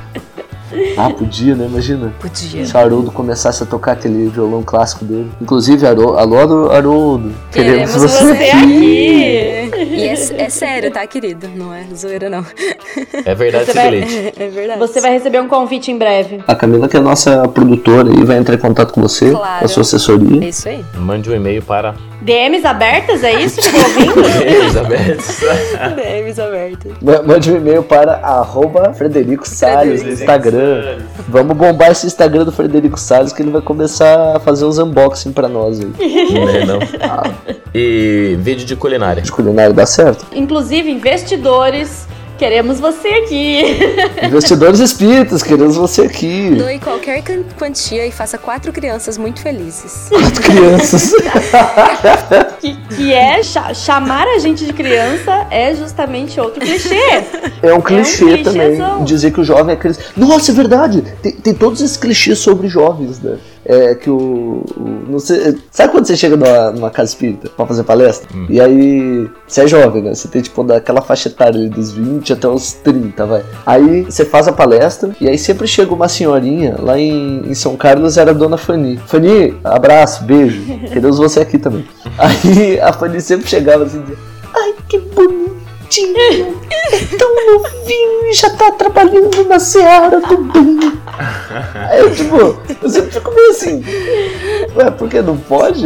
[0.96, 1.66] Ah, podia, né?
[1.66, 2.14] Imagina.
[2.20, 2.64] Podia.
[2.64, 5.32] Se o Haroldo começasse a tocar aquele violão clássico dele.
[5.42, 7.32] Inclusive, Haroldo, alô, Haroldo.
[7.52, 8.26] Queremos, Queremos você.
[8.36, 9.70] Você aqui.
[9.96, 11.48] E é, é sério, tá, querido?
[11.56, 12.46] Não é zoeira, não.
[13.26, 14.00] É verdade Você vai-.
[14.38, 14.80] É verdade.
[14.80, 16.44] Você vai receber um convite em breve.
[16.48, 19.60] A Camila, que é a nossa produtora, aí vai entrar em contato com você, Claro.
[19.60, 20.44] com a sua assessoria.
[20.46, 20.86] É isso aí.
[20.98, 24.22] Mande um e-mail para DMs abertas, é isso que eu tô ouvindo?
[25.96, 26.92] DMs abertas.
[27.02, 30.98] Ma- Mande um e-mail para arroba Frederico Salles no Instagram.
[31.30, 35.32] Vamos bombar esse Instagram do Frederico Salles que ele vai começar a fazer uns unboxing
[35.32, 35.88] pra nós aí.
[36.30, 36.80] Né, não.
[37.74, 39.22] E vídeo de culinária.
[39.22, 40.26] De culinária dá certo.
[40.34, 42.08] Inclusive, investidores,
[42.40, 43.62] queremos você aqui.
[44.26, 46.52] Investidores espíritas, queremos você aqui.
[46.58, 47.22] Doe qualquer
[47.60, 50.08] quantia e faça quatro crianças muito felizes.
[50.10, 51.14] Quatro crianças.
[52.62, 57.24] que, que é cha- chamar a gente de criança é justamente outro clichê.
[57.62, 58.44] É um clichê também.
[58.44, 59.04] clichêzão.
[59.04, 60.00] Dizer que o jovem é criança.
[60.16, 61.04] Nossa, é verdade.
[61.22, 63.38] Tem, tem todos esses clichês sobre jovens, né?
[63.72, 64.64] É que o.
[64.76, 68.28] o- não sei, sabe quando você chega numa, numa casa espírita pra fazer palestra?
[68.50, 69.30] E aí.
[69.48, 70.16] Você é jovem, né?
[70.16, 73.44] Você tem tipo daquela faixa etária ali dos 20 até os 30, vai.
[73.68, 77.78] Aí você faz a palestra e aí sempre chega uma senhorinha lá em, em São
[77.78, 78.98] Carlos, era a dona Fanny.
[79.06, 80.62] Fanny, abraço, beijo.
[80.92, 81.86] Queremos você aqui também.
[82.18, 84.04] Aí a Fanny sempre chegava assim,
[84.56, 84.98] ai que
[85.90, 90.80] bonitinho, é tão novinho e já tá trabalhando na seara do bem.
[91.90, 92.36] Aí eu, tipo,
[92.82, 93.84] eu sempre fico meio assim,
[94.76, 95.86] ué, por que não pode?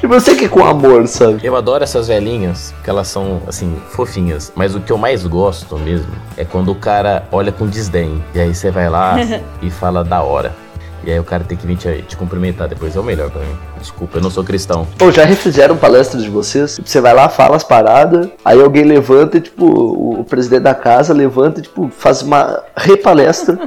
[0.00, 1.40] E você que é com amor, sabe?
[1.42, 4.52] Eu adoro essas velhinhas, que elas são, assim, fofinhas.
[4.54, 8.24] Mas o que eu mais gosto mesmo é quando o cara olha com desdém.
[8.32, 9.16] E aí você vai lá
[9.60, 10.54] e fala da hora.
[11.04, 12.94] E aí o cara tem que vir te, te cumprimentar depois.
[12.96, 13.56] É o melhor pra mim.
[13.78, 14.86] Desculpa, eu não sou cristão.
[14.98, 16.80] Pô, já refizeram palestras de vocês?
[16.84, 21.62] Você vai lá, fala as paradas, aí alguém levanta tipo, o, presidente da casa levanta
[21.62, 23.58] tipo, faz uma repalestra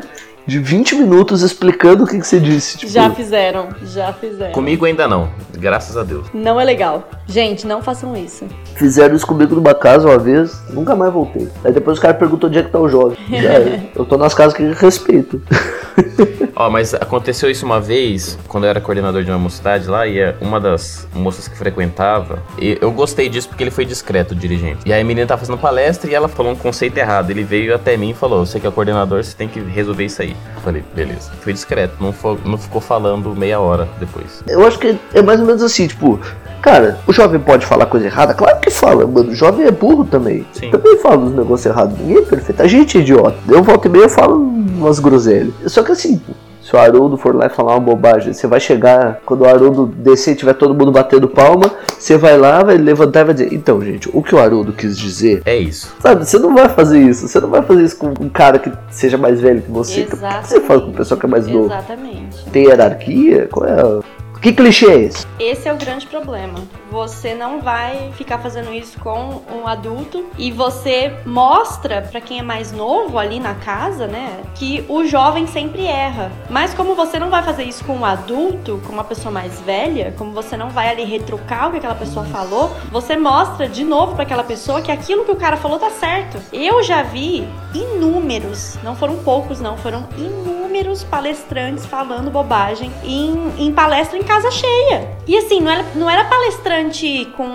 [0.46, 2.78] de 20 minutos explicando o que, que você disse.
[2.78, 4.52] Tipo, Já fizeram, já fizeram.
[4.52, 6.28] Comigo ainda não, graças a Deus.
[6.34, 7.08] Não é legal.
[7.28, 8.46] Gente, não façam isso.
[8.76, 11.48] Fizeram isso comigo numa casa uma vez, nunca mais voltei.
[11.64, 13.18] Aí depois os caras perguntam onde é que tá o jovem.
[13.30, 13.54] Já,
[13.96, 15.42] eu tô nas casas que respeito.
[16.56, 20.20] Ó, mas aconteceu isso uma vez, quando eu era coordenador de uma mocidade lá, e
[20.20, 24.36] é uma das moças que frequentava, e eu gostei disso porque ele foi discreto, o
[24.36, 24.80] dirigente.
[24.86, 27.30] E aí a menina tava fazendo palestra e ela falou um conceito errado.
[27.30, 30.22] Ele veio até mim e falou: Você que é coordenador, você tem que resolver isso
[30.22, 30.31] aí.
[30.56, 31.32] Eu falei, beleza.
[31.41, 34.44] Foi discreto, não, foi, não ficou falando meia hora depois.
[34.48, 36.20] Eu acho que é mais ou menos assim, tipo,
[36.62, 38.34] cara, o jovem pode falar coisa errada?
[38.34, 39.32] Claro que fala, mano.
[39.32, 40.46] O jovem é burro também.
[40.54, 40.70] Sim.
[40.72, 41.98] Também fala os negócios errados.
[41.98, 42.62] Ninguém é perfeito.
[42.62, 43.38] A gente é idiota.
[43.48, 45.54] Eu volto e meia falo umas groselhas.
[45.67, 46.22] Só que assim,
[46.62, 49.88] se o Haroldo for lá e falar uma bobagem, você vai chegar, quando o Haroldo
[49.88, 53.54] descer e tiver todo mundo batendo palma, você vai lá, vai levantar e vai dizer,
[53.54, 55.41] então, gente, o que o Haroldo quis dizer.
[55.45, 55.93] É isso.
[56.00, 57.28] Sabe, você não vai fazer isso.
[57.28, 60.04] Você não vai fazer isso com um cara que seja mais velho que você.
[60.04, 61.65] Que Você faz com uma pessoa que é mais novo.
[61.65, 62.45] Exatamente.
[62.52, 63.47] Tem hierarquia?
[63.52, 64.00] Qual é a...
[64.42, 65.28] Que clichê é esse?
[65.40, 66.56] Esse é o grande problema.
[66.90, 72.42] Você não vai ficar fazendo isso com um adulto e você mostra para quem é
[72.42, 76.32] mais novo ali na casa, né, que o jovem sempre erra.
[76.50, 80.14] Mas como você não vai fazer isso com um adulto, com uma pessoa mais velha,
[80.18, 84.16] como você não vai ali retrucar o que aquela pessoa falou, você mostra de novo
[84.16, 86.42] para aquela pessoa que aquilo que o cara falou tá certo.
[86.52, 93.72] Eu já vi inúmeros, não foram poucos não, foram inúmeros palestrantes falando bobagem em, em
[93.72, 95.10] palestra em casa cheia.
[95.28, 97.46] E assim, não era, não era palestrante com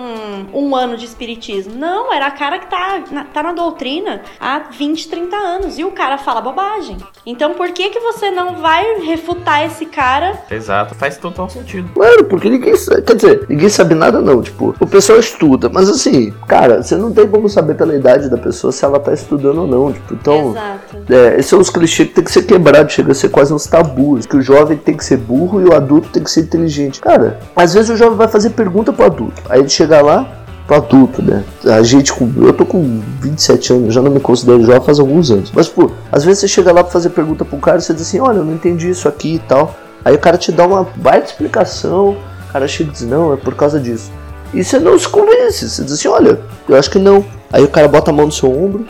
[0.53, 1.73] um ano de espiritismo.
[1.75, 5.79] Não, era a cara que tá na, tá na doutrina há 20, 30 anos.
[5.79, 6.97] E o cara fala bobagem.
[7.25, 10.39] Então por que que você não vai refutar esse cara?
[10.51, 11.89] Exato, faz total sentido.
[11.93, 15.89] Claro, porque ninguém sabe, quer dizer, ninguém sabe nada não, tipo, o pessoal estuda, mas
[15.89, 19.61] assim, cara, você não tem como saber pela idade da pessoa se ela tá estudando
[19.61, 20.97] ou não, tipo, então, Exato.
[21.09, 23.65] é, esses são os clichês que tem que ser quebrados, chega a ser quase uns
[23.65, 26.66] tabus, que o jovem tem que ser burro e o adulto tem que ser inteligente.
[27.01, 30.75] Cara, às vezes o jovem vai fazer pergunta pro adulto, aí ele chega lá, pro
[30.75, 31.43] adulto, né?
[31.65, 32.31] A gente com.
[32.37, 35.51] Eu tô com 27 anos, já não me considero jovem faz alguns anos.
[35.53, 38.19] Mas, pô, às vezes você chega lá pra fazer pergunta pro cara você diz assim,
[38.19, 39.73] olha, eu não entendi isso aqui e tal.
[40.03, 42.17] Aí o cara te dá uma baita explicação,
[42.49, 44.11] o cara chega e diz, não, é por causa disso.
[44.53, 47.25] E você não se convence, você diz assim, olha, eu acho que não.
[47.51, 48.85] Aí o cara bota a mão no seu ombro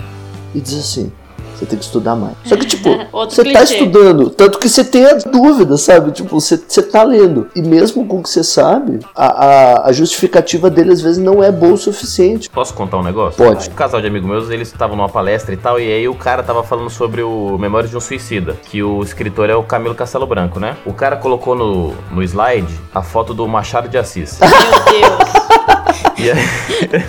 [0.53, 1.11] e diz assim,
[1.57, 2.35] você tem que estudar mais.
[2.45, 3.73] Só que, tipo, Outro você tá clichê.
[3.73, 6.11] estudando, tanto que você tem a dúvida, sabe?
[6.11, 7.47] Tipo, você, você tá lendo.
[7.55, 11.43] E mesmo com o que você sabe, a, a, a justificativa dele às vezes não
[11.43, 12.49] é boa o suficiente.
[12.49, 13.43] Posso contar um negócio?
[13.43, 13.69] Pode.
[13.69, 16.43] Um casal de amigos meus, eles estavam numa palestra e tal, e aí o cara
[16.43, 20.25] tava falando sobre o Memórias de um Suicida, que o escritor é o Camilo Castelo
[20.27, 20.77] Branco, né?
[20.85, 24.39] O cara colocou no, no slide a foto do Machado de Assis.
[24.39, 25.46] Meu Deus.
[26.17, 27.05] E aí,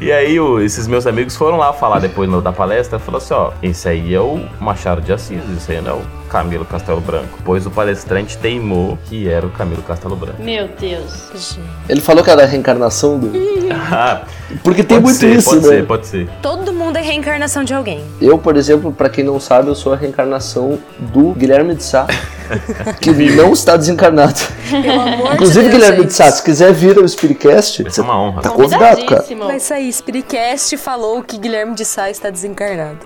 [0.00, 3.50] e aí o- esses meus amigos foram lá falar depois da palestra, falou assim, ó,
[3.62, 7.38] esse aí é o Machado de Assis, esse aí não é o Camilo Castelo Branco.
[7.44, 10.42] Pois o palestrante teimou que era o Camilo Castelo Branco.
[10.42, 11.58] Meu Deus.
[11.88, 13.32] Ele falou que era a reencarnação do.
[14.62, 15.68] Porque tem pode muito ser, isso, pode né?
[15.68, 16.28] ser, pode ser.
[16.40, 18.04] Todo mundo é reencarnação de alguém.
[18.20, 22.06] Eu, por exemplo, pra quem não sabe, eu sou a reencarnação do Guilherme de Sá,
[23.00, 24.38] que não está desencarnado.
[24.70, 26.08] Pelo amor Inclusive, de Deus, Guilherme gente.
[26.08, 28.42] de Sá, se quiser vir ao Spiritcast, Vai ser uma honra.
[28.42, 29.24] tá convidado, cara.
[29.46, 32.98] Vai sair, Spiritcast falou que Guilherme de Sá está desencarnado.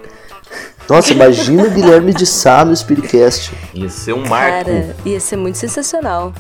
[0.89, 3.53] Nossa, imagina o Guilherme de Sá no Spiritcast.
[3.73, 4.65] Ia ser um marco.
[4.65, 6.33] Cara, ia ser muito sensacional.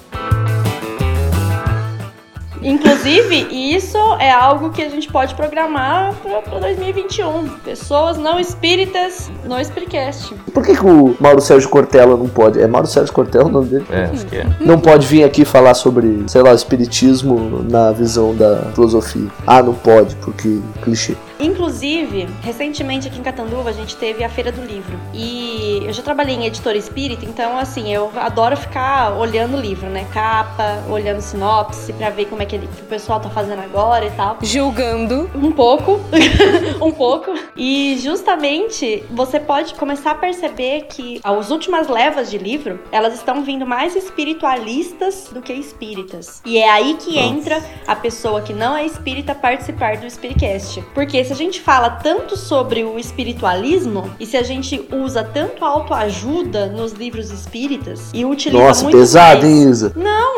[2.62, 7.48] Inclusive, isso é algo que a gente pode programar para 2021.
[7.64, 10.34] Pessoas não espíritas no Spiritcast.
[10.52, 12.60] Por que, que o Mauro Sérgio Cortella não pode?
[12.60, 13.86] É Mauro Sérgio Cortella o nome dele?
[13.90, 14.46] É, acho que é.
[14.60, 19.28] Não pode vir aqui falar sobre, sei lá, espiritismo na visão da filosofia.
[19.46, 21.16] Ah, não pode, porque clichê.
[21.40, 24.98] Inclusive, recentemente aqui em Catanduva a gente teve a Feira do Livro.
[25.14, 29.88] E eu já trabalhei em editora espírita, então assim, eu adoro ficar olhando o livro,
[29.88, 30.06] né?
[30.12, 34.04] Capa, olhando sinopse pra ver como é que, ele, que o pessoal tá fazendo agora
[34.04, 34.38] e tal.
[34.42, 35.30] Julgando.
[35.34, 36.00] Um pouco,
[36.80, 37.32] um pouco.
[37.56, 43.42] E justamente você pode começar a perceber que as últimas levas de livro, elas estão
[43.42, 46.42] vindo mais espiritualistas do que espíritas.
[46.44, 50.82] E é aí que entra a pessoa que não é espírita participar do Spiritcast.
[50.94, 55.64] Porque se a gente fala tanto sobre o espiritualismo e se a gente usa tanto
[55.64, 59.54] autoajuda nos livros espíritas e utiliza Nossa, muito pesado, mais...
[59.54, 59.92] hein, Isa?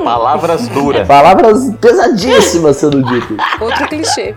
[0.05, 1.09] Palavras duras.
[1.09, 3.38] Palavras pesadíssimas sendo ditas.
[3.59, 4.35] Outro clichê.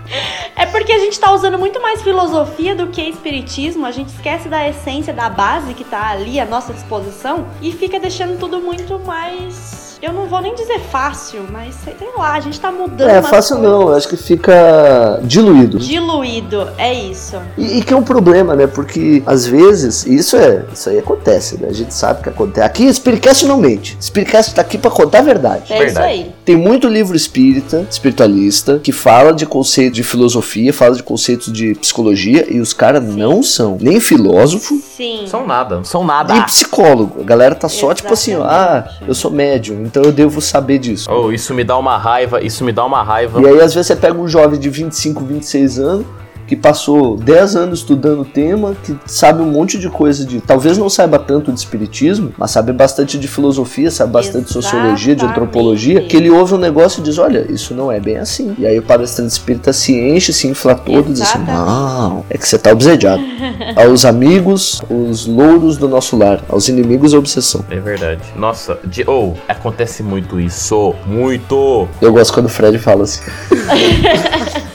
[0.55, 4.47] É porque a gente tá usando muito mais filosofia do que espiritismo, a gente esquece
[4.47, 8.97] da essência, da base que tá ali à nossa disposição e fica deixando tudo muito
[8.99, 9.84] mais.
[10.05, 13.09] Eu não vou nem dizer fácil, mas sei lá, a gente tá mudando.
[13.09, 13.71] É, fácil coisas.
[13.71, 15.79] não, eu acho que fica diluído.
[15.79, 17.37] Diluído, é isso.
[17.57, 18.67] E, e que é um problema, né?
[18.67, 21.69] Porque às vezes, e isso é, isso aí acontece, né?
[21.69, 22.65] A gente sabe que acontece.
[22.65, 23.97] Aqui Spiritcast não mente.
[23.99, 25.73] Spiritcast tá aqui pra contar a verdade.
[25.73, 25.91] É Verdade.
[25.91, 26.35] isso aí.
[26.45, 31.73] Tem muito livro espírita, espiritualista, que fala de conceitos de filosofia, fala de conceitos de
[31.73, 35.25] psicologia, e os caras não são nem filósofo Sim.
[35.27, 36.33] São nada, são nada.
[36.33, 37.21] nem psicólogo.
[37.21, 39.07] A galera tá só tipo assim, ó, ah, Exatamente.
[39.07, 41.09] eu sou médium, então eu devo saber disso.
[41.09, 43.41] Oh, isso me dá uma raiva, isso me dá uma raiva.
[43.41, 46.05] E aí, às vezes, você pega um jovem de 25, 26 anos
[46.47, 50.39] que passou 10 anos estudando o tema, que sabe um monte de coisa de.
[50.41, 55.15] Talvez não saiba tanto de espiritismo, mas sabe bastante de filosofia, sabe bastante de sociologia,
[55.15, 55.39] de Exatamente.
[55.39, 58.55] antropologia, que ele ouve um negócio e diz: Olha, isso não é bem assim.
[58.57, 61.65] E aí o palestrante espírita se enche, se infla todo e diz assim: Exatamente.
[61.65, 63.21] Não, é que você tá obsediado.
[63.75, 67.65] aos amigos, os louros do nosso lar, aos inimigos, a obsessão.
[67.69, 68.21] É verdade.
[68.35, 70.93] Nossa, de, oh, acontece muito isso.
[71.05, 71.87] Muito.
[72.01, 73.21] Eu gosto quando o Fred fala assim.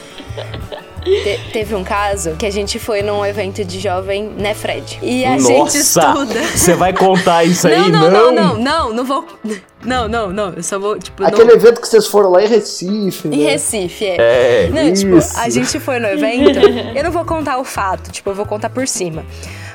[1.03, 4.99] Te- teve um caso que a gente foi num evento de jovem, né, Fred?
[5.01, 6.41] E a gente Nossa, estuda.
[6.55, 7.91] você vai contar isso Não, aí?
[7.91, 9.25] não, não, não, não, não vou.
[9.83, 10.53] Não, não, não.
[10.53, 11.55] Eu só vou, tipo, Aquele não.
[11.55, 13.35] evento que vocês foram lá em Recife, né?
[13.35, 14.15] Em Recife, é.
[14.19, 14.69] É.
[14.71, 15.39] Não, tipo, Isso.
[15.39, 16.59] a gente foi no evento.
[16.95, 19.25] Eu não vou contar o fato, tipo, eu vou contar por cima.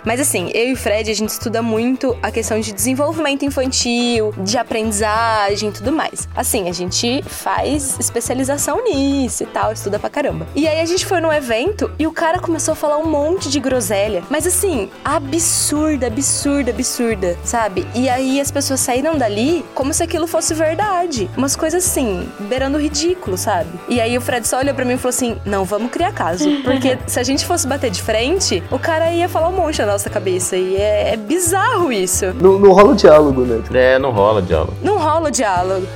[0.06, 4.32] Mas assim, eu e o Fred, a gente estuda muito a questão de desenvolvimento infantil,
[4.38, 6.28] de aprendizagem e tudo mais.
[6.36, 10.46] Assim, a gente faz especialização nisso e tal, estuda pra caramba.
[10.54, 13.50] E aí a gente foi no evento e o cara começou a falar um monte
[13.50, 14.22] de groselha.
[14.30, 17.84] Mas assim, absurda, absurda, absurda, sabe?
[17.92, 21.28] E aí as pessoas saíram dali como se aquilo fosse verdade.
[21.36, 23.70] Umas coisas assim, beirando o ridículo, sabe?
[23.88, 26.48] E aí o Fred só olhou pra mim e falou assim: não, vamos criar caso.
[26.62, 29.95] Porque se a gente fosse bater de frente, o cara ia falar um monte na
[29.96, 30.56] nossa cabeça.
[30.56, 32.26] E é, é bizarro isso.
[32.34, 33.62] Não, não rola diálogo, né?
[33.72, 34.74] É, não rola diálogo.
[34.82, 35.86] Não rola o diálogo.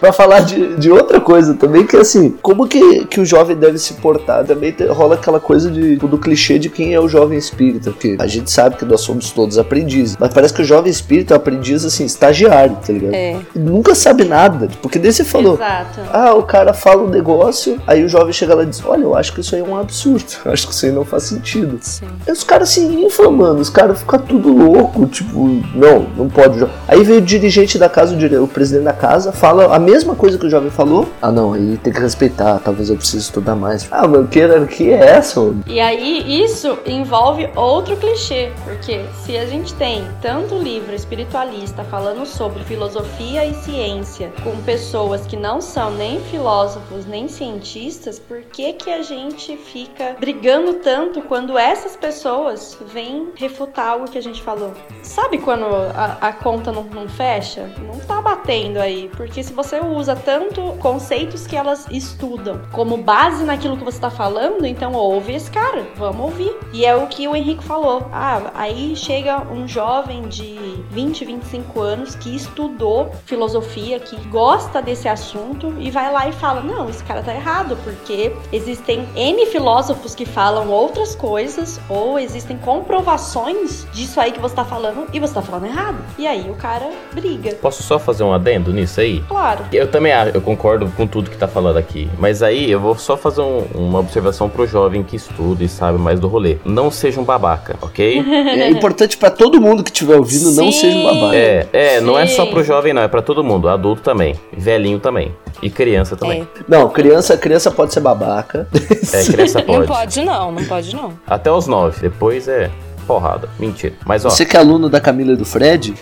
[0.00, 3.78] Pra falar de, de outra coisa também, que assim, como que, que o jovem deve
[3.78, 4.44] se portar?
[4.44, 8.26] Também rola aquela coisa de, do clichê de quem é o jovem espírita, porque a
[8.26, 11.40] gente sabe que nós somos todos aprendizes, mas parece que o jovem espírita é um
[11.40, 13.14] aprendiz, assim, estagiário, tá ligado?
[13.14, 13.36] É.
[13.54, 16.00] Nunca sabe nada, porque daí você falou, Exato.
[16.12, 19.14] ah, o cara fala um negócio, aí o jovem chega lá e diz, olha, eu
[19.14, 21.78] acho que isso aí é um absurdo, eu acho que isso aí não faz sentido.
[21.80, 22.06] Sim.
[22.26, 23.60] Aí os caras se inflam, mano.
[23.60, 25.38] Os caras ficam tudo louco, tipo,
[25.74, 26.66] não, não pode.
[26.88, 30.46] Aí veio o dirigente da casa, o presidente da casa, fala a mesma coisa que
[30.46, 31.08] o jovem falou.
[31.20, 33.88] Ah, não, aí tem que respeitar, talvez eu precise estudar mais.
[33.90, 35.64] Ah, mano, que hierarquia é essa, mano?
[35.66, 42.24] E aí, isso envolve outro clichê, porque se a gente tem tanto livro espiritualista falando
[42.24, 48.72] sobre filosofia e ciência com pessoas que não são nem filósofos nem cientistas, por que
[48.74, 54.40] que a gente fica brigando tanto quando essas pessoas vêm refutar algo que a gente
[54.40, 54.72] falou?
[55.02, 57.68] Sabe quando a, a conta não, não fecha?
[57.78, 63.44] Não tá batendo aí, porque se você usa tanto conceitos que elas estudam como base
[63.44, 66.54] naquilo que você tá falando, então ouve esse cara, vamos ouvir.
[66.72, 68.08] E é o que o Henrique falou.
[68.12, 70.58] Ah, aí chega um jovem de
[70.90, 76.60] 20, 25 anos que estudou filosofia, que gosta desse assunto e vai lá e fala:
[76.60, 82.56] "Não, esse cara tá errado, porque existem N filósofos que falam outras coisas ou existem
[82.58, 85.98] comprovações disso aí que você tá falando e você tá falando errado".
[86.18, 87.54] E aí o cara briga.
[87.56, 89.20] Posso só fazer um adendo nisso aí?
[89.28, 89.64] Claro.
[89.72, 92.08] Eu também acho, eu concordo com tudo que tá falando aqui.
[92.18, 95.98] Mas aí eu vou só fazer um- uma observação pro jovem que estuda e sabe
[95.98, 96.56] mais do rolê.
[96.64, 98.20] Não seja um babaca, ok?
[98.60, 100.72] É importante pra todo mundo que estiver ouvindo não Sim.
[100.72, 101.36] seja um babaca.
[101.36, 103.68] É, é, não é só pro jovem, não, é pra todo mundo.
[103.68, 105.34] Adulto também, velhinho também.
[105.62, 106.46] E criança também.
[106.68, 108.66] Não, criança, criança pode ser babaca.
[109.12, 109.86] É, criança Não pode.
[109.86, 111.12] pode, não, não pode, não.
[111.26, 112.00] Até os nove.
[112.00, 112.70] Depois é
[113.10, 113.48] porrada.
[113.58, 113.92] Mentira.
[114.06, 114.30] Mas ó.
[114.30, 115.94] Você que é aluno da Camila e do Fred,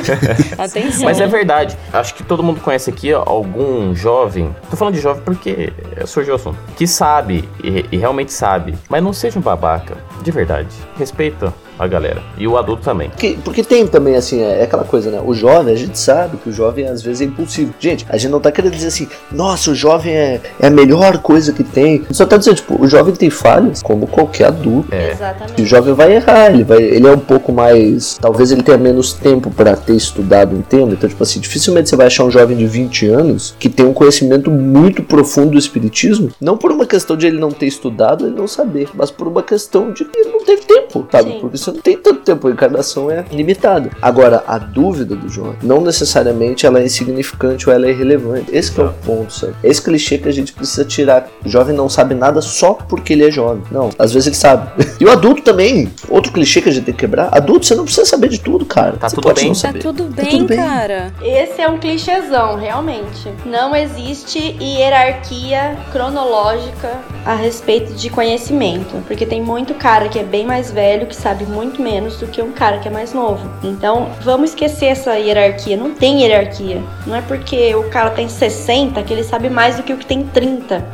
[0.56, 1.04] Atenção.
[1.04, 1.76] Mas é verdade.
[1.92, 4.56] Acho que todo mundo conhece aqui ó, algum jovem.
[4.70, 5.70] Tô falando de jovem porque
[6.06, 6.58] surgiu o assunto.
[6.74, 8.74] Que sabe, e, e realmente sabe.
[8.88, 9.98] Mas não seja um babaca.
[10.22, 10.74] De verdade.
[10.98, 12.22] Respeita a galera.
[12.38, 13.10] E o adulto também.
[13.10, 15.20] Porque, porque tem também, assim, é, é aquela coisa, né?
[15.24, 17.74] O jovem, a gente sabe que o jovem às vezes é impulsivo.
[17.78, 21.18] Gente, a gente não tá querendo dizer assim, nossa, o jovem é, é a melhor
[21.18, 22.04] coisa que tem.
[22.10, 24.94] Só tá dizendo, tipo, o jovem tem falhas, como qualquer adulto.
[24.94, 24.96] É.
[24.96, 25.64] E o Exatamente.
[25.64, 28.18] jovem vai errar, ele, vai, ele é um pouco mais.
[28.20, 30.92] Talvez ele tenha menos tempo pra ter estudado um tema.
[30.92, 33.92] Então, tipo assim, dificilmente você vai achar um jovem de 20 anos que tem um
[33.92, 36.30] conhecimento muito profundo do espiritismo.
[36.40, 39.42] Não por uma questão de ele não ter estudado, ele não saber, mas por uma
[39.42, 41.32] questão de que ele não teve tempo, sabe?
[41.32, 41.38] Sim.
[41.40, 43.90] Porque Você não tem tanto tempo, a encarnação é limitada.
[44.00, 48.54] Agora, a dúvida do jovem, não necessariamente ela é insignificante ou ela é irrelevante.
[48.54, 49.54] Esse que é o ponto, sabe?
[49.64, 51.28] Esse clichê que a gente precisa tirar.
[51.44, 53.64] O jovem não sabe nada só porque ele é jovem.
[53.72, 54.70] Não, às vezes ele sabe.
[54.98, 57.28] E o adulto também, outro clichê que a gente tem que quebrar.
[57.30, 58.96] Adulto, você não precisa saber de tudo, cara.
[58.96, 59.52] Tá você tudo pode bem.
[59.52, 60.56] não Tá tudo bem, tudo bem.
[60.56, 61.12] cara.
[61.20, 63.30] Esse é um clichêzão, realmente.
[63.44, 70.46] Não existe hierarquia cronológica a respeito de conhecimento, porque tem muito cara que é bem
[70.46, 73.48] mais velho que sabe muito menos do que um cara que é mais novo.
[73.62, 75.76] Então, vamos esquecer essa hierarquia.
[75.76, 76.82] Não tem hierarquia.
[77.06, 80.06] Não é porque o cara tem 60 que ele sabe mais do que o que
[80.06, 80.84] tem 30.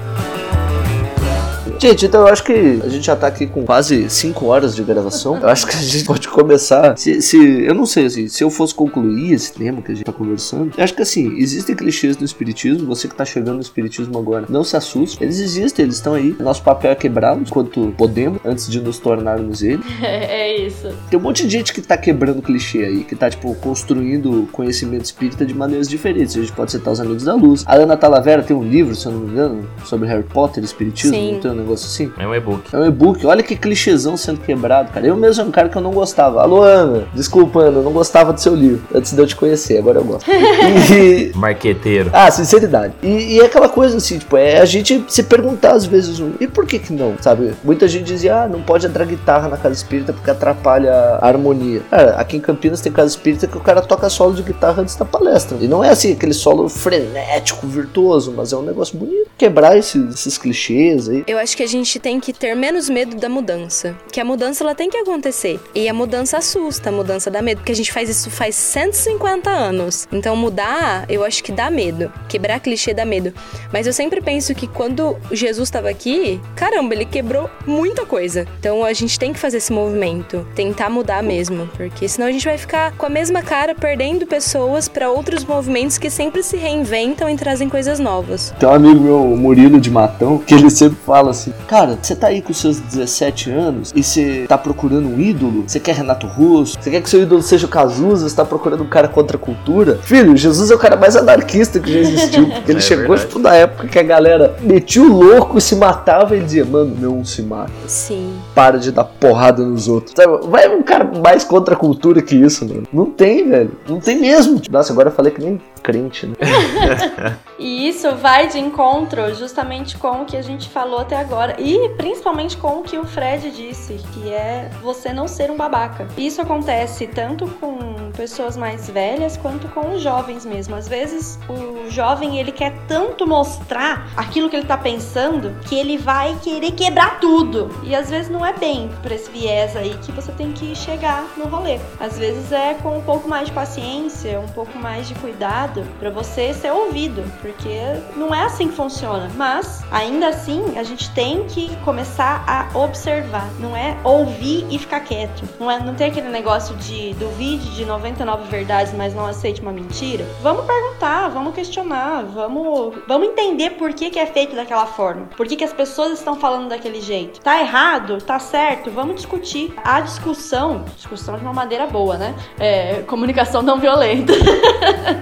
[1.82, 4.84] Gente, então eu acho que a gente já tá aqui com quase 5 horas de
[4.84, 5.36] gravação.
[5.38, 6.96] Eu acho que a gente pode começar.
[6.96, 10.04] Se, se- eu não sei assim, se eu fosse concluir esse tema que a gente
[10.04, 12.86] tá conversando, eu acho que assim, existem clichês no espiritismo.
[12.86, 15.20] Você que tá chegando no espiritismo agora, não se assuste.
[15.20, 16.36] Eles existem, eles estão aí.
[16.38, 19.84] Nosso papel é quebrá-los quanto podemos antes de nos tornarmos eles.
[20.00, 20.88] É isso.
[21.10, 25.04] Tem um monte de gente que tá quebrando clichê aí, que tá, tipo, construindo conhecimento
[25.04, 26.36] espírita de maneiras diferentes.
[26.36, 27.64] A gente pode citar os Amigos da Luz.
[27.66, 31.16] A Ana Talavera tem um livro, se eu não me engano, sobre Harry Potter espiritismo.
[31.16, 31.32] Sim.
[31.32, 32.12] Não tem um negócio assim?
[32.18, 32.74] É um e-book.
[32.74, 35.06] É um e-book, olha que clichêzão sendo quebrado, cara.
[35.06, 36.42] Eu mesmo era um cara que eu não gostava.
[36.42, 39.78] Alô, Ana, desculpa, Ana, eu não gostava do seu livro antes de eu te conhecer,
[39.78, 40.30] agora eu gosto.
[40.30, 41.32] E.
[41.36, 42.10] Marqueteiro.
[42.12, 42.94] Ah, sinceridade.
[43.02, 46.32] E, e é aquela coisa assim, tipo, é a gente se perguntar às vezes, um,
[46.40, 47.52] e por que que não, sabe?
[47.64, 51.82] Muita gente dizia, ah, não pode entrar guitarra na casa espírita porque atrapalha a harmonia.
[51.90, 54.94] Cara, aqui em Campinas tem casa espírita que o cara toca solo de guitarra antes
[54.96, 55.56] da palestra.
[55.60, 59.30] E não é assim, aquele solo frenético, virtuoso, mas é um negócio bonito.
[59.36, 61.24] Quebrar esses, esses clichês aí.
[61.26, 63.96] Eu acho que a gente tem que ter menos medo da mudança.
[64.10, 65.60] Que a mudança ela tem que acontecer.
[65.74, 67.58] E a mudança assusta, a mudança dá medo.
[67.58, 70.08] Porque a gente faz isso faz 150 anos.
[70.12, 72.12] Então mudar, eu acho que dá medo.
[72.28, 73.32] Quebrar clichê dá medo.
[73.72, 78.46] Mas eu sempre penso que quando Jesus estava aqui, caramba, ele quebrou muita coisa.
[78.58, 80.46] Então a gente tem que fazer esse movimento.
[80.54, 81.68] Tentar mudar mesmo.
[81.76, 85.98] Porque senão a gente vai ficar com a mesma cara, perdendo pessoas para outros movimentos
[85.98, 88.54] que sempre se reinventam e trazem coisas novas.
[88.58, 92.28] Tem um amigo meu, Murilo de Matão, que ele sempre fala assim: Cara, você tá
[92.28, 95.64] aí com seus 17 anos e você tá procurando um ídolo?
[95.66, 96.76] Você quer Renato Russo?
[96.80, 98.28] Você quer que seu ídolo seja o Cazuza?
[98.28, 99.98] Você tá procurando um cara contra a cultura?
[100.02, 102.46] Filho, Jesus é o cara mais anarquista que já existiu.
[102.48, 103.26] Porque ele É chegou verdade.
[103.28, 106.94] tipo, na época que a galera metia o louco, se matava e ele dizia: Mano,
[106.98, 107.70] não se mata.
[107.86, 108.34] Sim.
[108.54, 110.14] Para de dar porrada nos outros.
[110.16, 110.46] Sabe?
[110.48, 112.82] Vai um cara mais contra a cultura que isso, mano.
[112.92, 113.72] Não tem, velho.
[113.88, 114.60] Não tem mesmo.
[114.70, 116.34] Nossa, agora eu falei que nem crente, né?
[117.58, 121.90] E isso vai de encontro justamente com o que a gente falou até agora e
[121.90, 126.08] principalmente com o que o Fred disse, que é você não ser um babaca.
[126.16, 130.74] Isso acontece tanto com pessoas mais velhas quanto com os jovens mesmo.
[130.74, 135.96] Às vezes o jovem ele quer tanto mostrar aquilo que ele tá pensando que ele
[135.96, 137.70] vai querer quebrar tudo.
[137.84, 141.24] E às vezes não é bem por esse viés aí que você tem que chegar
[141.36, 141.78] no rolê.
[142.00, 146.10] Às vezes é com um pouco mais de paciência, um pouco mais de cuidado pra
[146.10, 147.80] você ser ouvido, porque
[148.16, 149.30] não é assim que funciona.
[149.36, 155.00] Mas ainda assim, a gente tem que começar a observar, não é ouvir e ficar
[155.00, 155.48] quieto.
[155.58, 159.72] Não é não tem aquele negócio de duvide de 99 verdades, mas não aceite uma
[159.72, 160.24] mentira.
[160.42, 165.26] Vamos perguntar, vamos questionar, vamos vamos entender por que que é feito daquela forma.
[165.36, 167.40] Por que que as pessoas estão falando daquele jeito?
[167.40, 168.18] Tá errado?
[168.18, 168.90] Tá certo?
[168.90, 169.74] Vamos discutir.
[169.84, 172.34] A discussão, discussão de uma maneira boa, né?
[172.58, 174.32] É, comunicação não violenta.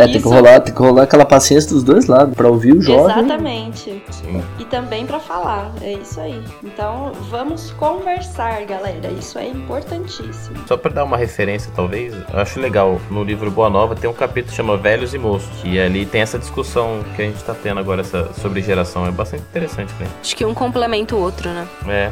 [0.00, 2.80] É, tem que, rolar, tem que rolar aquela paciência dos dois lados, pra ouvir o
[2.80, 3.18] jovem.
[3.18, 4.02] Exatamente.
[4.10, 4.42] Sim.
[4.58, 5.72] E também pra falar.
[5.82, 6.42] É isso aí.
[6.62, 9.08] Então, vamos conversar, galera.
[9.18, 10.56] Isso é importantíssimo.
[10.66, 14.14] Só pra dar uma referência, talvez, eu acho legal, no livro Boa Nova tem um
[14.14, 17.54] capítulo que chama Velhos e Moços, que ali tem essa discussão que a gente tá
[17.54, 19.06] tendo agora essa, sobre geração.
[19.06, 20.06] É bastante interessante, né?
[20.20, 21.66] Acho que um complementa o outro, né?
[21.88, 22.10] É.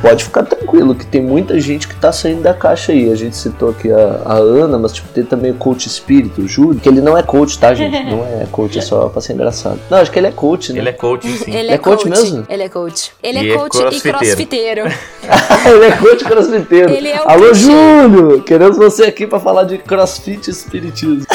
[0.00, 3.10] Pode ficar tranquilo que tem muita gente que tá saindo da caixa aí.
[3.12, 6.48] A gente citou aqui a, a Ana, mas tipo, tem também o coach espírito, o
[6.48, 7.90] Júlio, que ele não é coach, tá, gente?
[8.10, 9.78] Não é coach, é só pra ser engraçado.
[9.90, 10.78] Não, acho que ele é coach, né?
[10.80, 11.54] Ele é coach, sim.
[11.54, 12.46] Ele É coach mesmo?
[12.48, 13.12] Ele é coach.
[13.22, 14.18] Ele E é é coach e crossfiteiro.
[14.18, 14.82] crossfiteiro.
[15.74, 16.90] ele é coach crossfiteiro.
[16.92, 17.54] Ele é o Alô.
[17.54, 18.42] Júlio!
[18.42, 21.26] Queremos você aqui pra falar de crossfit e espiritismo.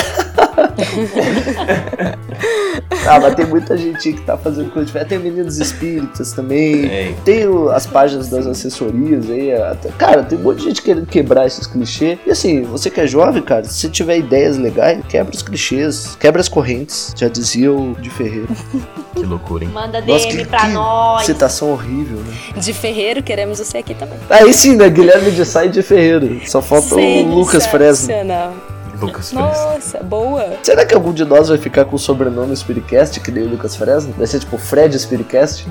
[3.08, 5.10] ah, mas tem muita gente que tá fazendo coisa diferente.
[5.10, 7.16] Tem meninos espíritas também.
[7.24, 9.54] Tem o- as páginas das assessorias aí.
[9.54, 12.18] até- cara, tem um monte de gente querendo quebrar esses clichês.
[12.26, 16.16] E assim, você que é jovem, cara, se você tiver ideias legais, quebra os clichês,
[16.20, 17.14] quebra as correntes.
[17.16, 18.48] Já dizia o de Ferreira.
[19.16, 19.70] Que loucura, hein?
[19.74, 21.26] Manda Nossa, DM que- pra que nós.
[21.26, 22.34] Citação horrível, né?
[22.58, 24.18] De Ferreiro, queremos você aqui também.
[24.30, 24.90] Aí sim, né?
[24.90, 26.26] Guilherme de Sá e de Ferreira.
[26.46, 28.08] Só falta o Lucas Fresno.
[28.08, 28.54] Sensacional.
[29.00, 29.42] Lucas Fresno.
[29.42, 30.58] Nossa, boa.
[30.64, 33.76] Será que algum de nós vai ficar com o sobrenome Spiritcast, que nem o Lucas
[33.76, 34.14] Fresno?
[34.18, 35.68] Vai ser tipo Fred Spiritcast?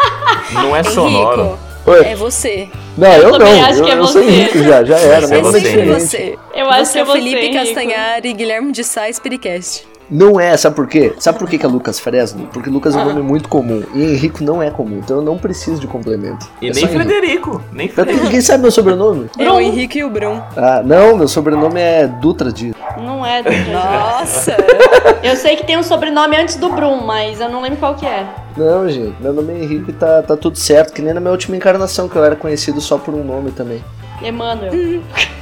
[0.52, 1.58] Não é sonoro.
[1.86, 2.04] Oi.
[2.04, 2.68] É você.
[2.98, 3.38] Não, eu, não.
[3.38, 4.30] também acho eu, que é eu sou você.
[4.30, 5.20] Henrique já, já era.
[5.22, 5.84] Mas é meu nome você.
[5.86, 6.38] você.
[6.54, 7.64] Eu acho você que é é o você, Felipe Henrico.
[7.64, 9.86] Castanhari e Guilherme de Sá, Spiritcast.
[10.10, 11.12] Não é, sabe por quê?
[11.18, 12.48] Sabe por que, que é Lucas Fresno?
[12.52, 13.82] Porque Lucas é um nome muito comum.
[13.94, 16.48] E Henrico não é comum, então eu não preciso de complemento.
[16.62, 16.86] E É nem.
[16.86, 17.62] Frederico.
[17.72, 18.24] Nem Frederico.
[18.24, 19.28] Ninguém sabe meu sobrenome?
[19.38, 20.40] É o Henrique e o Brum.
[20.56, 22.74] Ah, não, meu sobrenome é Dutra Dias.
[22.96, 24.56] Não é do Nossa!
[25.22, 28.06] Eu sei que tem um sobrenome antes do Brum, mas eu não lembro qual que
[28.06, 28.26] é.
[28.56, 31.32] Não, gente, meu nome é Henrique e tá, tá tudo certo, que nem na minha
[31.32, 33.82] última encarnação, que eu era conhecido só por um nome também.
[34.22, 34.72] Emmanuel.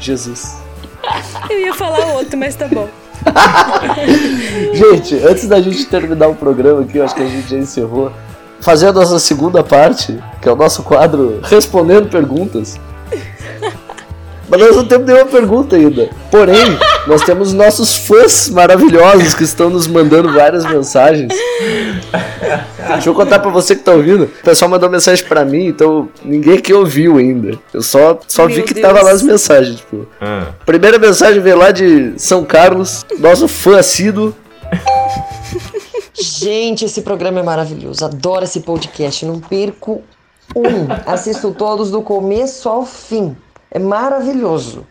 [0.01, 0.57] Jesus.
[1.49, 2.89] Eu ia falar outro, mas tá bom.
[4.73, 8.13] Gente, antes da gente terminar o programa aqui, eu acho que a gente já encerrou.
[8.61, 12.79] Fazer a nossa segunda parte, que é o nosso quadro Respondendo Perguntas.
[14.49, 16.09] Mas nós não temos nenhuma pergunta ainda.
[16.31, 21.33] Porém, nós temos nossos fãs maravilhosos que estão nos mandando várias mensagens.
[22.89, 24.25] Deixa eu contar pra você que tá ouvindo.
[24.25, 27.59] O pessoal mandou mensagem pra mim, então ninguém aqui ouviu ainda.
[27.75, 28.87] Eu só, só vi que Deus.
[28.87, 30.07] tava lá as mensagens, tipo.
[30.21, 34.33] Ah, Primeira mensagem veio lá de São Carlos, nosso fã assíduo.
[36.15, 38.05] Gente, esse programa é maravilhoso.
[38.05, 39.27] Adoro esse podcast.
[39.27, 40.03] Não perco
[40.55, 40.87] um.
[41.05, 43.37] Assisto todos do começo ao fim.
[43.77, 44.87] É maravilhoso.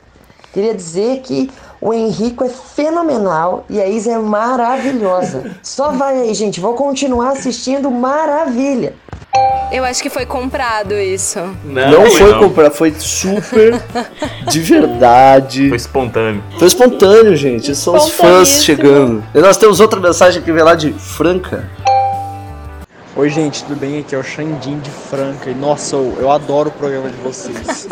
[0.53, 1.49] Queria dizer que
[1.81, 5.57] o Henrico é fenomenal e a Isa é maravilhosa.
[5.63, 6.59] Só vai aí, gente.
[6.59, 7.89] Vou continuar assistindo.
[7.89, 8.93] Maravilha.
[9.71, 11.39] Eu acho que foi comprado isso.
[11.63, 12.39] não, Não foi não.
[12.39, 13.81] comprar, foi super
[14.47, 15.67] de verdade.
[15.69, 16.43] Foi espontâneo.
[16.59, 17.73] Foi espontâneo, gente.
[17.73, 19.23] São os fãs chegando.
[19.33, 21.67] E nós temos outra mensagem que vem lá de Franca.
[23.15, 23.99] Oi, gente, tudo bem?
[23.99, 25.49] Aqui é o Xandim de Franca.
[25.49, 27.87] E nossa, eu, eu adoro o programa de vocês.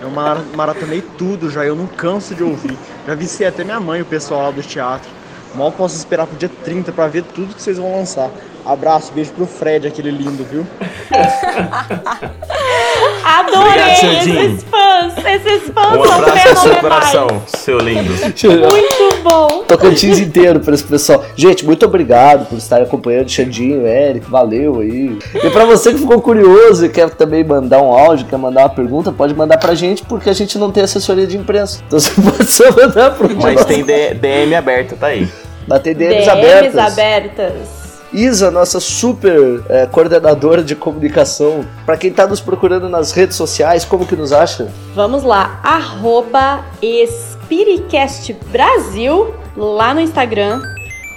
[0.00, 2.76] Eu mara- maratonei tudo já, eu não canso de ouvir.
[3.06, 5.08] Já viciei até minha mãe, o pessoal lá do teatro.
[5.54, 8.30] Mal posso esperar pro dia 30 pra ver tudo que vocês vão lançar.
[8.64, 10.64] Abraço, beijo pro Fred, aquele lindo, viu?
[13.24, 15.24] Adorei Obrigado, esses fãs.
[15.24, 18.12] Esses fãs Um são abraço no seu coração, seu lindo.
[18.12, 19.64] Muito bom.
[19.66, 21.24] Tocantins inteiro pra esse pessoal.
[21.36, 25.18] Gente, muito obrigado por estar acompanhando Xandinho, Eric, valeu aí.
[25.34, 28.70] E pra você que ficou curioso e quer também mandar um áudio, quer mandar uma
[28.70, 31.82] pergunta, pode mandar pra gente, porque a gente não tem assessoria de imprensa.
[31.86, 35.28] Então você pode só mandar pro Mas tem DM aberto, tá aí.
[35.66, 36.92] Bater DMs, DMs abertas.
[36.92, 37.87] abertas.
[38.12, 41.64] Isa, nossa super eh, coordenadora de comunicação.
[41.84, 44.72] Pra quem tá nos procurando nas redes sociais, como que nos acha?
[44.94, 50.62] Vamos lá, arroba Espiricast Brasil, lá no Instagram.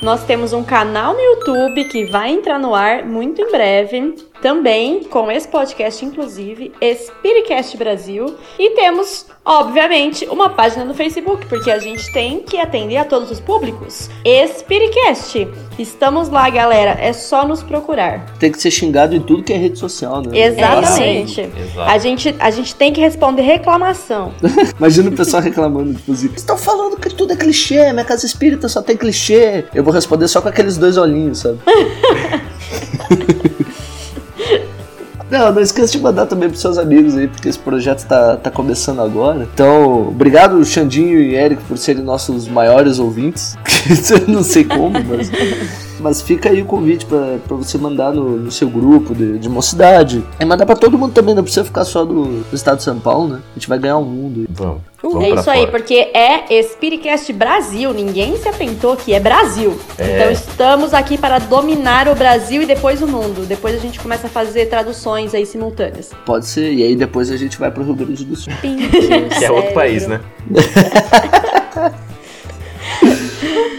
[0.02, 4.16] Nós temos um canal no YouTube que vai entrar no ar muito em breve.
[4.42, 8.36] Também com esse podcast, inclusive, Spiritcast Brasil.
[8.58, 13.30] E temos, obviamente, uma página no Facebook, porque a gente tem que atender a todos
[13.30, 14.10] os públicos.
[14.58, 15.48] Spiritcast.
[15.78, 16.98] Estamos lá, galera.
[17.00, 18.26] É só nos procurar.
[18.40, 20.40] Tem que ser xingado em tudo que é rede social, né?
[20.40, 21.42] Exatamente.
[21.42, 21.90] Exato.
[21.90, 24.34] A gente, a gente tem que responder reclamação.
[24.78, 28.82] Imagina o pessoal reclamando, assim, estão falando que tudo é clichê, minha casa espírita só
[28.82, 29.66] tem clichê.
[29.74, 31.60] Eu vou responder só com aqueles dois olhinhos, sabe?
[35.32, 38.52] Não, não esqueça de mandar também pros seus amigos aí, porque esse projeto tá, tá
[38.52, 39.48] começando agora.
[39.54, 43.58] Então, obrigado, Xandinho e Eric, por serem nossos maiores ouvintes.
[44.12, 45.32] Eu não sei como, mas.
[46.02, 49.48] Mas fica aí o convite pra, pra você mandar no, no seu grupo de, de
[49.48, 50.24] mocidade.
[50.40, 53.00] E mandar pra todo mundo também, não precisa ficar só do, do estado de São
[53.00, 53.42] Paulo, né?
[53.52, 54.46] A gente vai ganhar o mundo.
[54.50, 54.82] Vamos.
[55.04, 55.12] Uhum.
[55.14, 55.72] Vamos é isso aí, fora.
[55.72, 57.94] porque é Spiritcast Brasil.
[57.94, 59.80] Ninguém se atentou que é Brasil.
[59.94, 63.46] Então estamos aqui para dominar o Brasil e depois o mundo.
[63.46, 66.12] Depois a gente começa a fazer traduções aí simultâneas.
[66.26, 68.54] Pode ser, e aí depois a gente vai pro Rio Grande do Sul.
[69.38, 70.20] Que é outro país, né?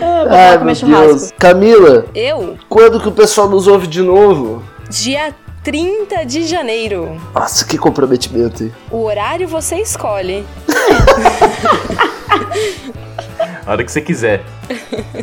[0.05, 1.07] Ah, Ai, meu churrasco.
[1.07, 1.33] Deus.
[1.39, 4.63] Camila, Eu, quando que o pessoal nos ouve de novo?
[4.91, 5.35] dia
[5.65, 7.19] 30 de janeiro.
[7.35, 8.73] Nossa, que comprometimento, hein?
[8.91, 10.45] O horário você escolhe.
[13.65, 14.43] A hora que você quiser.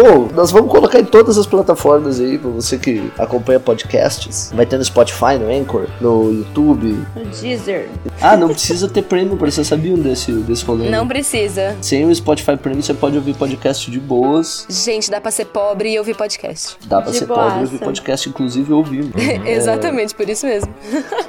[0.00, 4.52] Bom, nós vamos colocar em todas as plataformas aí, pra você que acompanha podcasts.
[4.54, 7.04] Vai ter no Spotify, no Anchor, no YouTube.
[7.16, 7.88] O Deezer.
[8.20, 10.88] Ah, não precisa ter Premium, pra vocês sabiam desse, desse rolê.
[10.88, 11.76] Não precisa.
[11.80, 14.66] Sem o Spotify Premium, você pode ouvir podcast de boas.
[14.68, 16.76] Gente, dá pra ser pobre e ouvir podcast.
[16.86, 17.60] Dá pra De ser pobre e boaça.
[17.62, 19.10] ouvir podcast, inclusive ouvir.
[19.44, 20.72] Exatamente, por isso mesmo.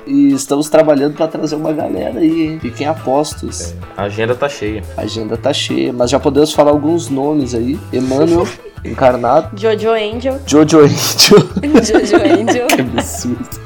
[0.06, 2.60] E estamos trabalhando pra trazer uma galera aí, hein?
[2.60, 3.74] Fiquem apostos.
[3.98, 4.84] A agenda tá cheia.
[4.96, 7.80] A agenda tá cheia, mas já podemos falar alguns nomes aí.
[7.92, 8.48] Emmanuel,
[8.84, 10.40] Encarnado, Jojo Angel.
[10.46, 11.40] Jojo Angel.
[11.84, 12.68] Jojo Angel.
[12.76, 13.60] que absurdo.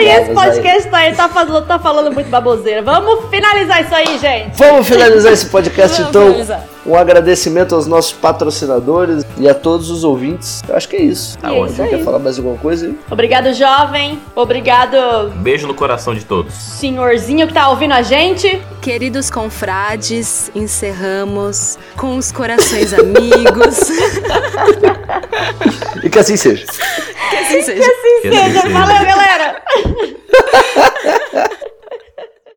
[0.00, 2.82] E esse mas aí- podcast aí, tá falando, tá falando muito baboseira.
[2.82, 4.56] Vamos finalizar isso aí, gente.
[4.58, 6.26] Vamos finalizar esse podcast Vamos então.
[6.26, 6.64] finalizar.
[6.88, 10.62] Um agradecimento aos nossos patrocinadores e a todos os ouvintes.
[10.66, 11.36] Eu acho que é isso.
[11.36, 11.86] Tá ótimo.
[11.86, 12.98] Quer falar mais alguma coisa aí?
[13.10, 14.18] Obrigado, jovem.
[14.34, 15.28] Obrigado.
[15.36, 16.54] Beijo no coração de todos.
[16.54, 18.62] Senhorzinho que tá ouvindo a gente.
[18.80, 23.90] Queridos confrades, encerramos com os corações amigos.
[26.02, 26.64] e que assim seja.
[27.28, 27.82] Que assim seja.
[27.82, 28.60] Que assim Que assim seja.
[28.62, 28.72] seja.
[28.72, 29.62] Valeu, galera.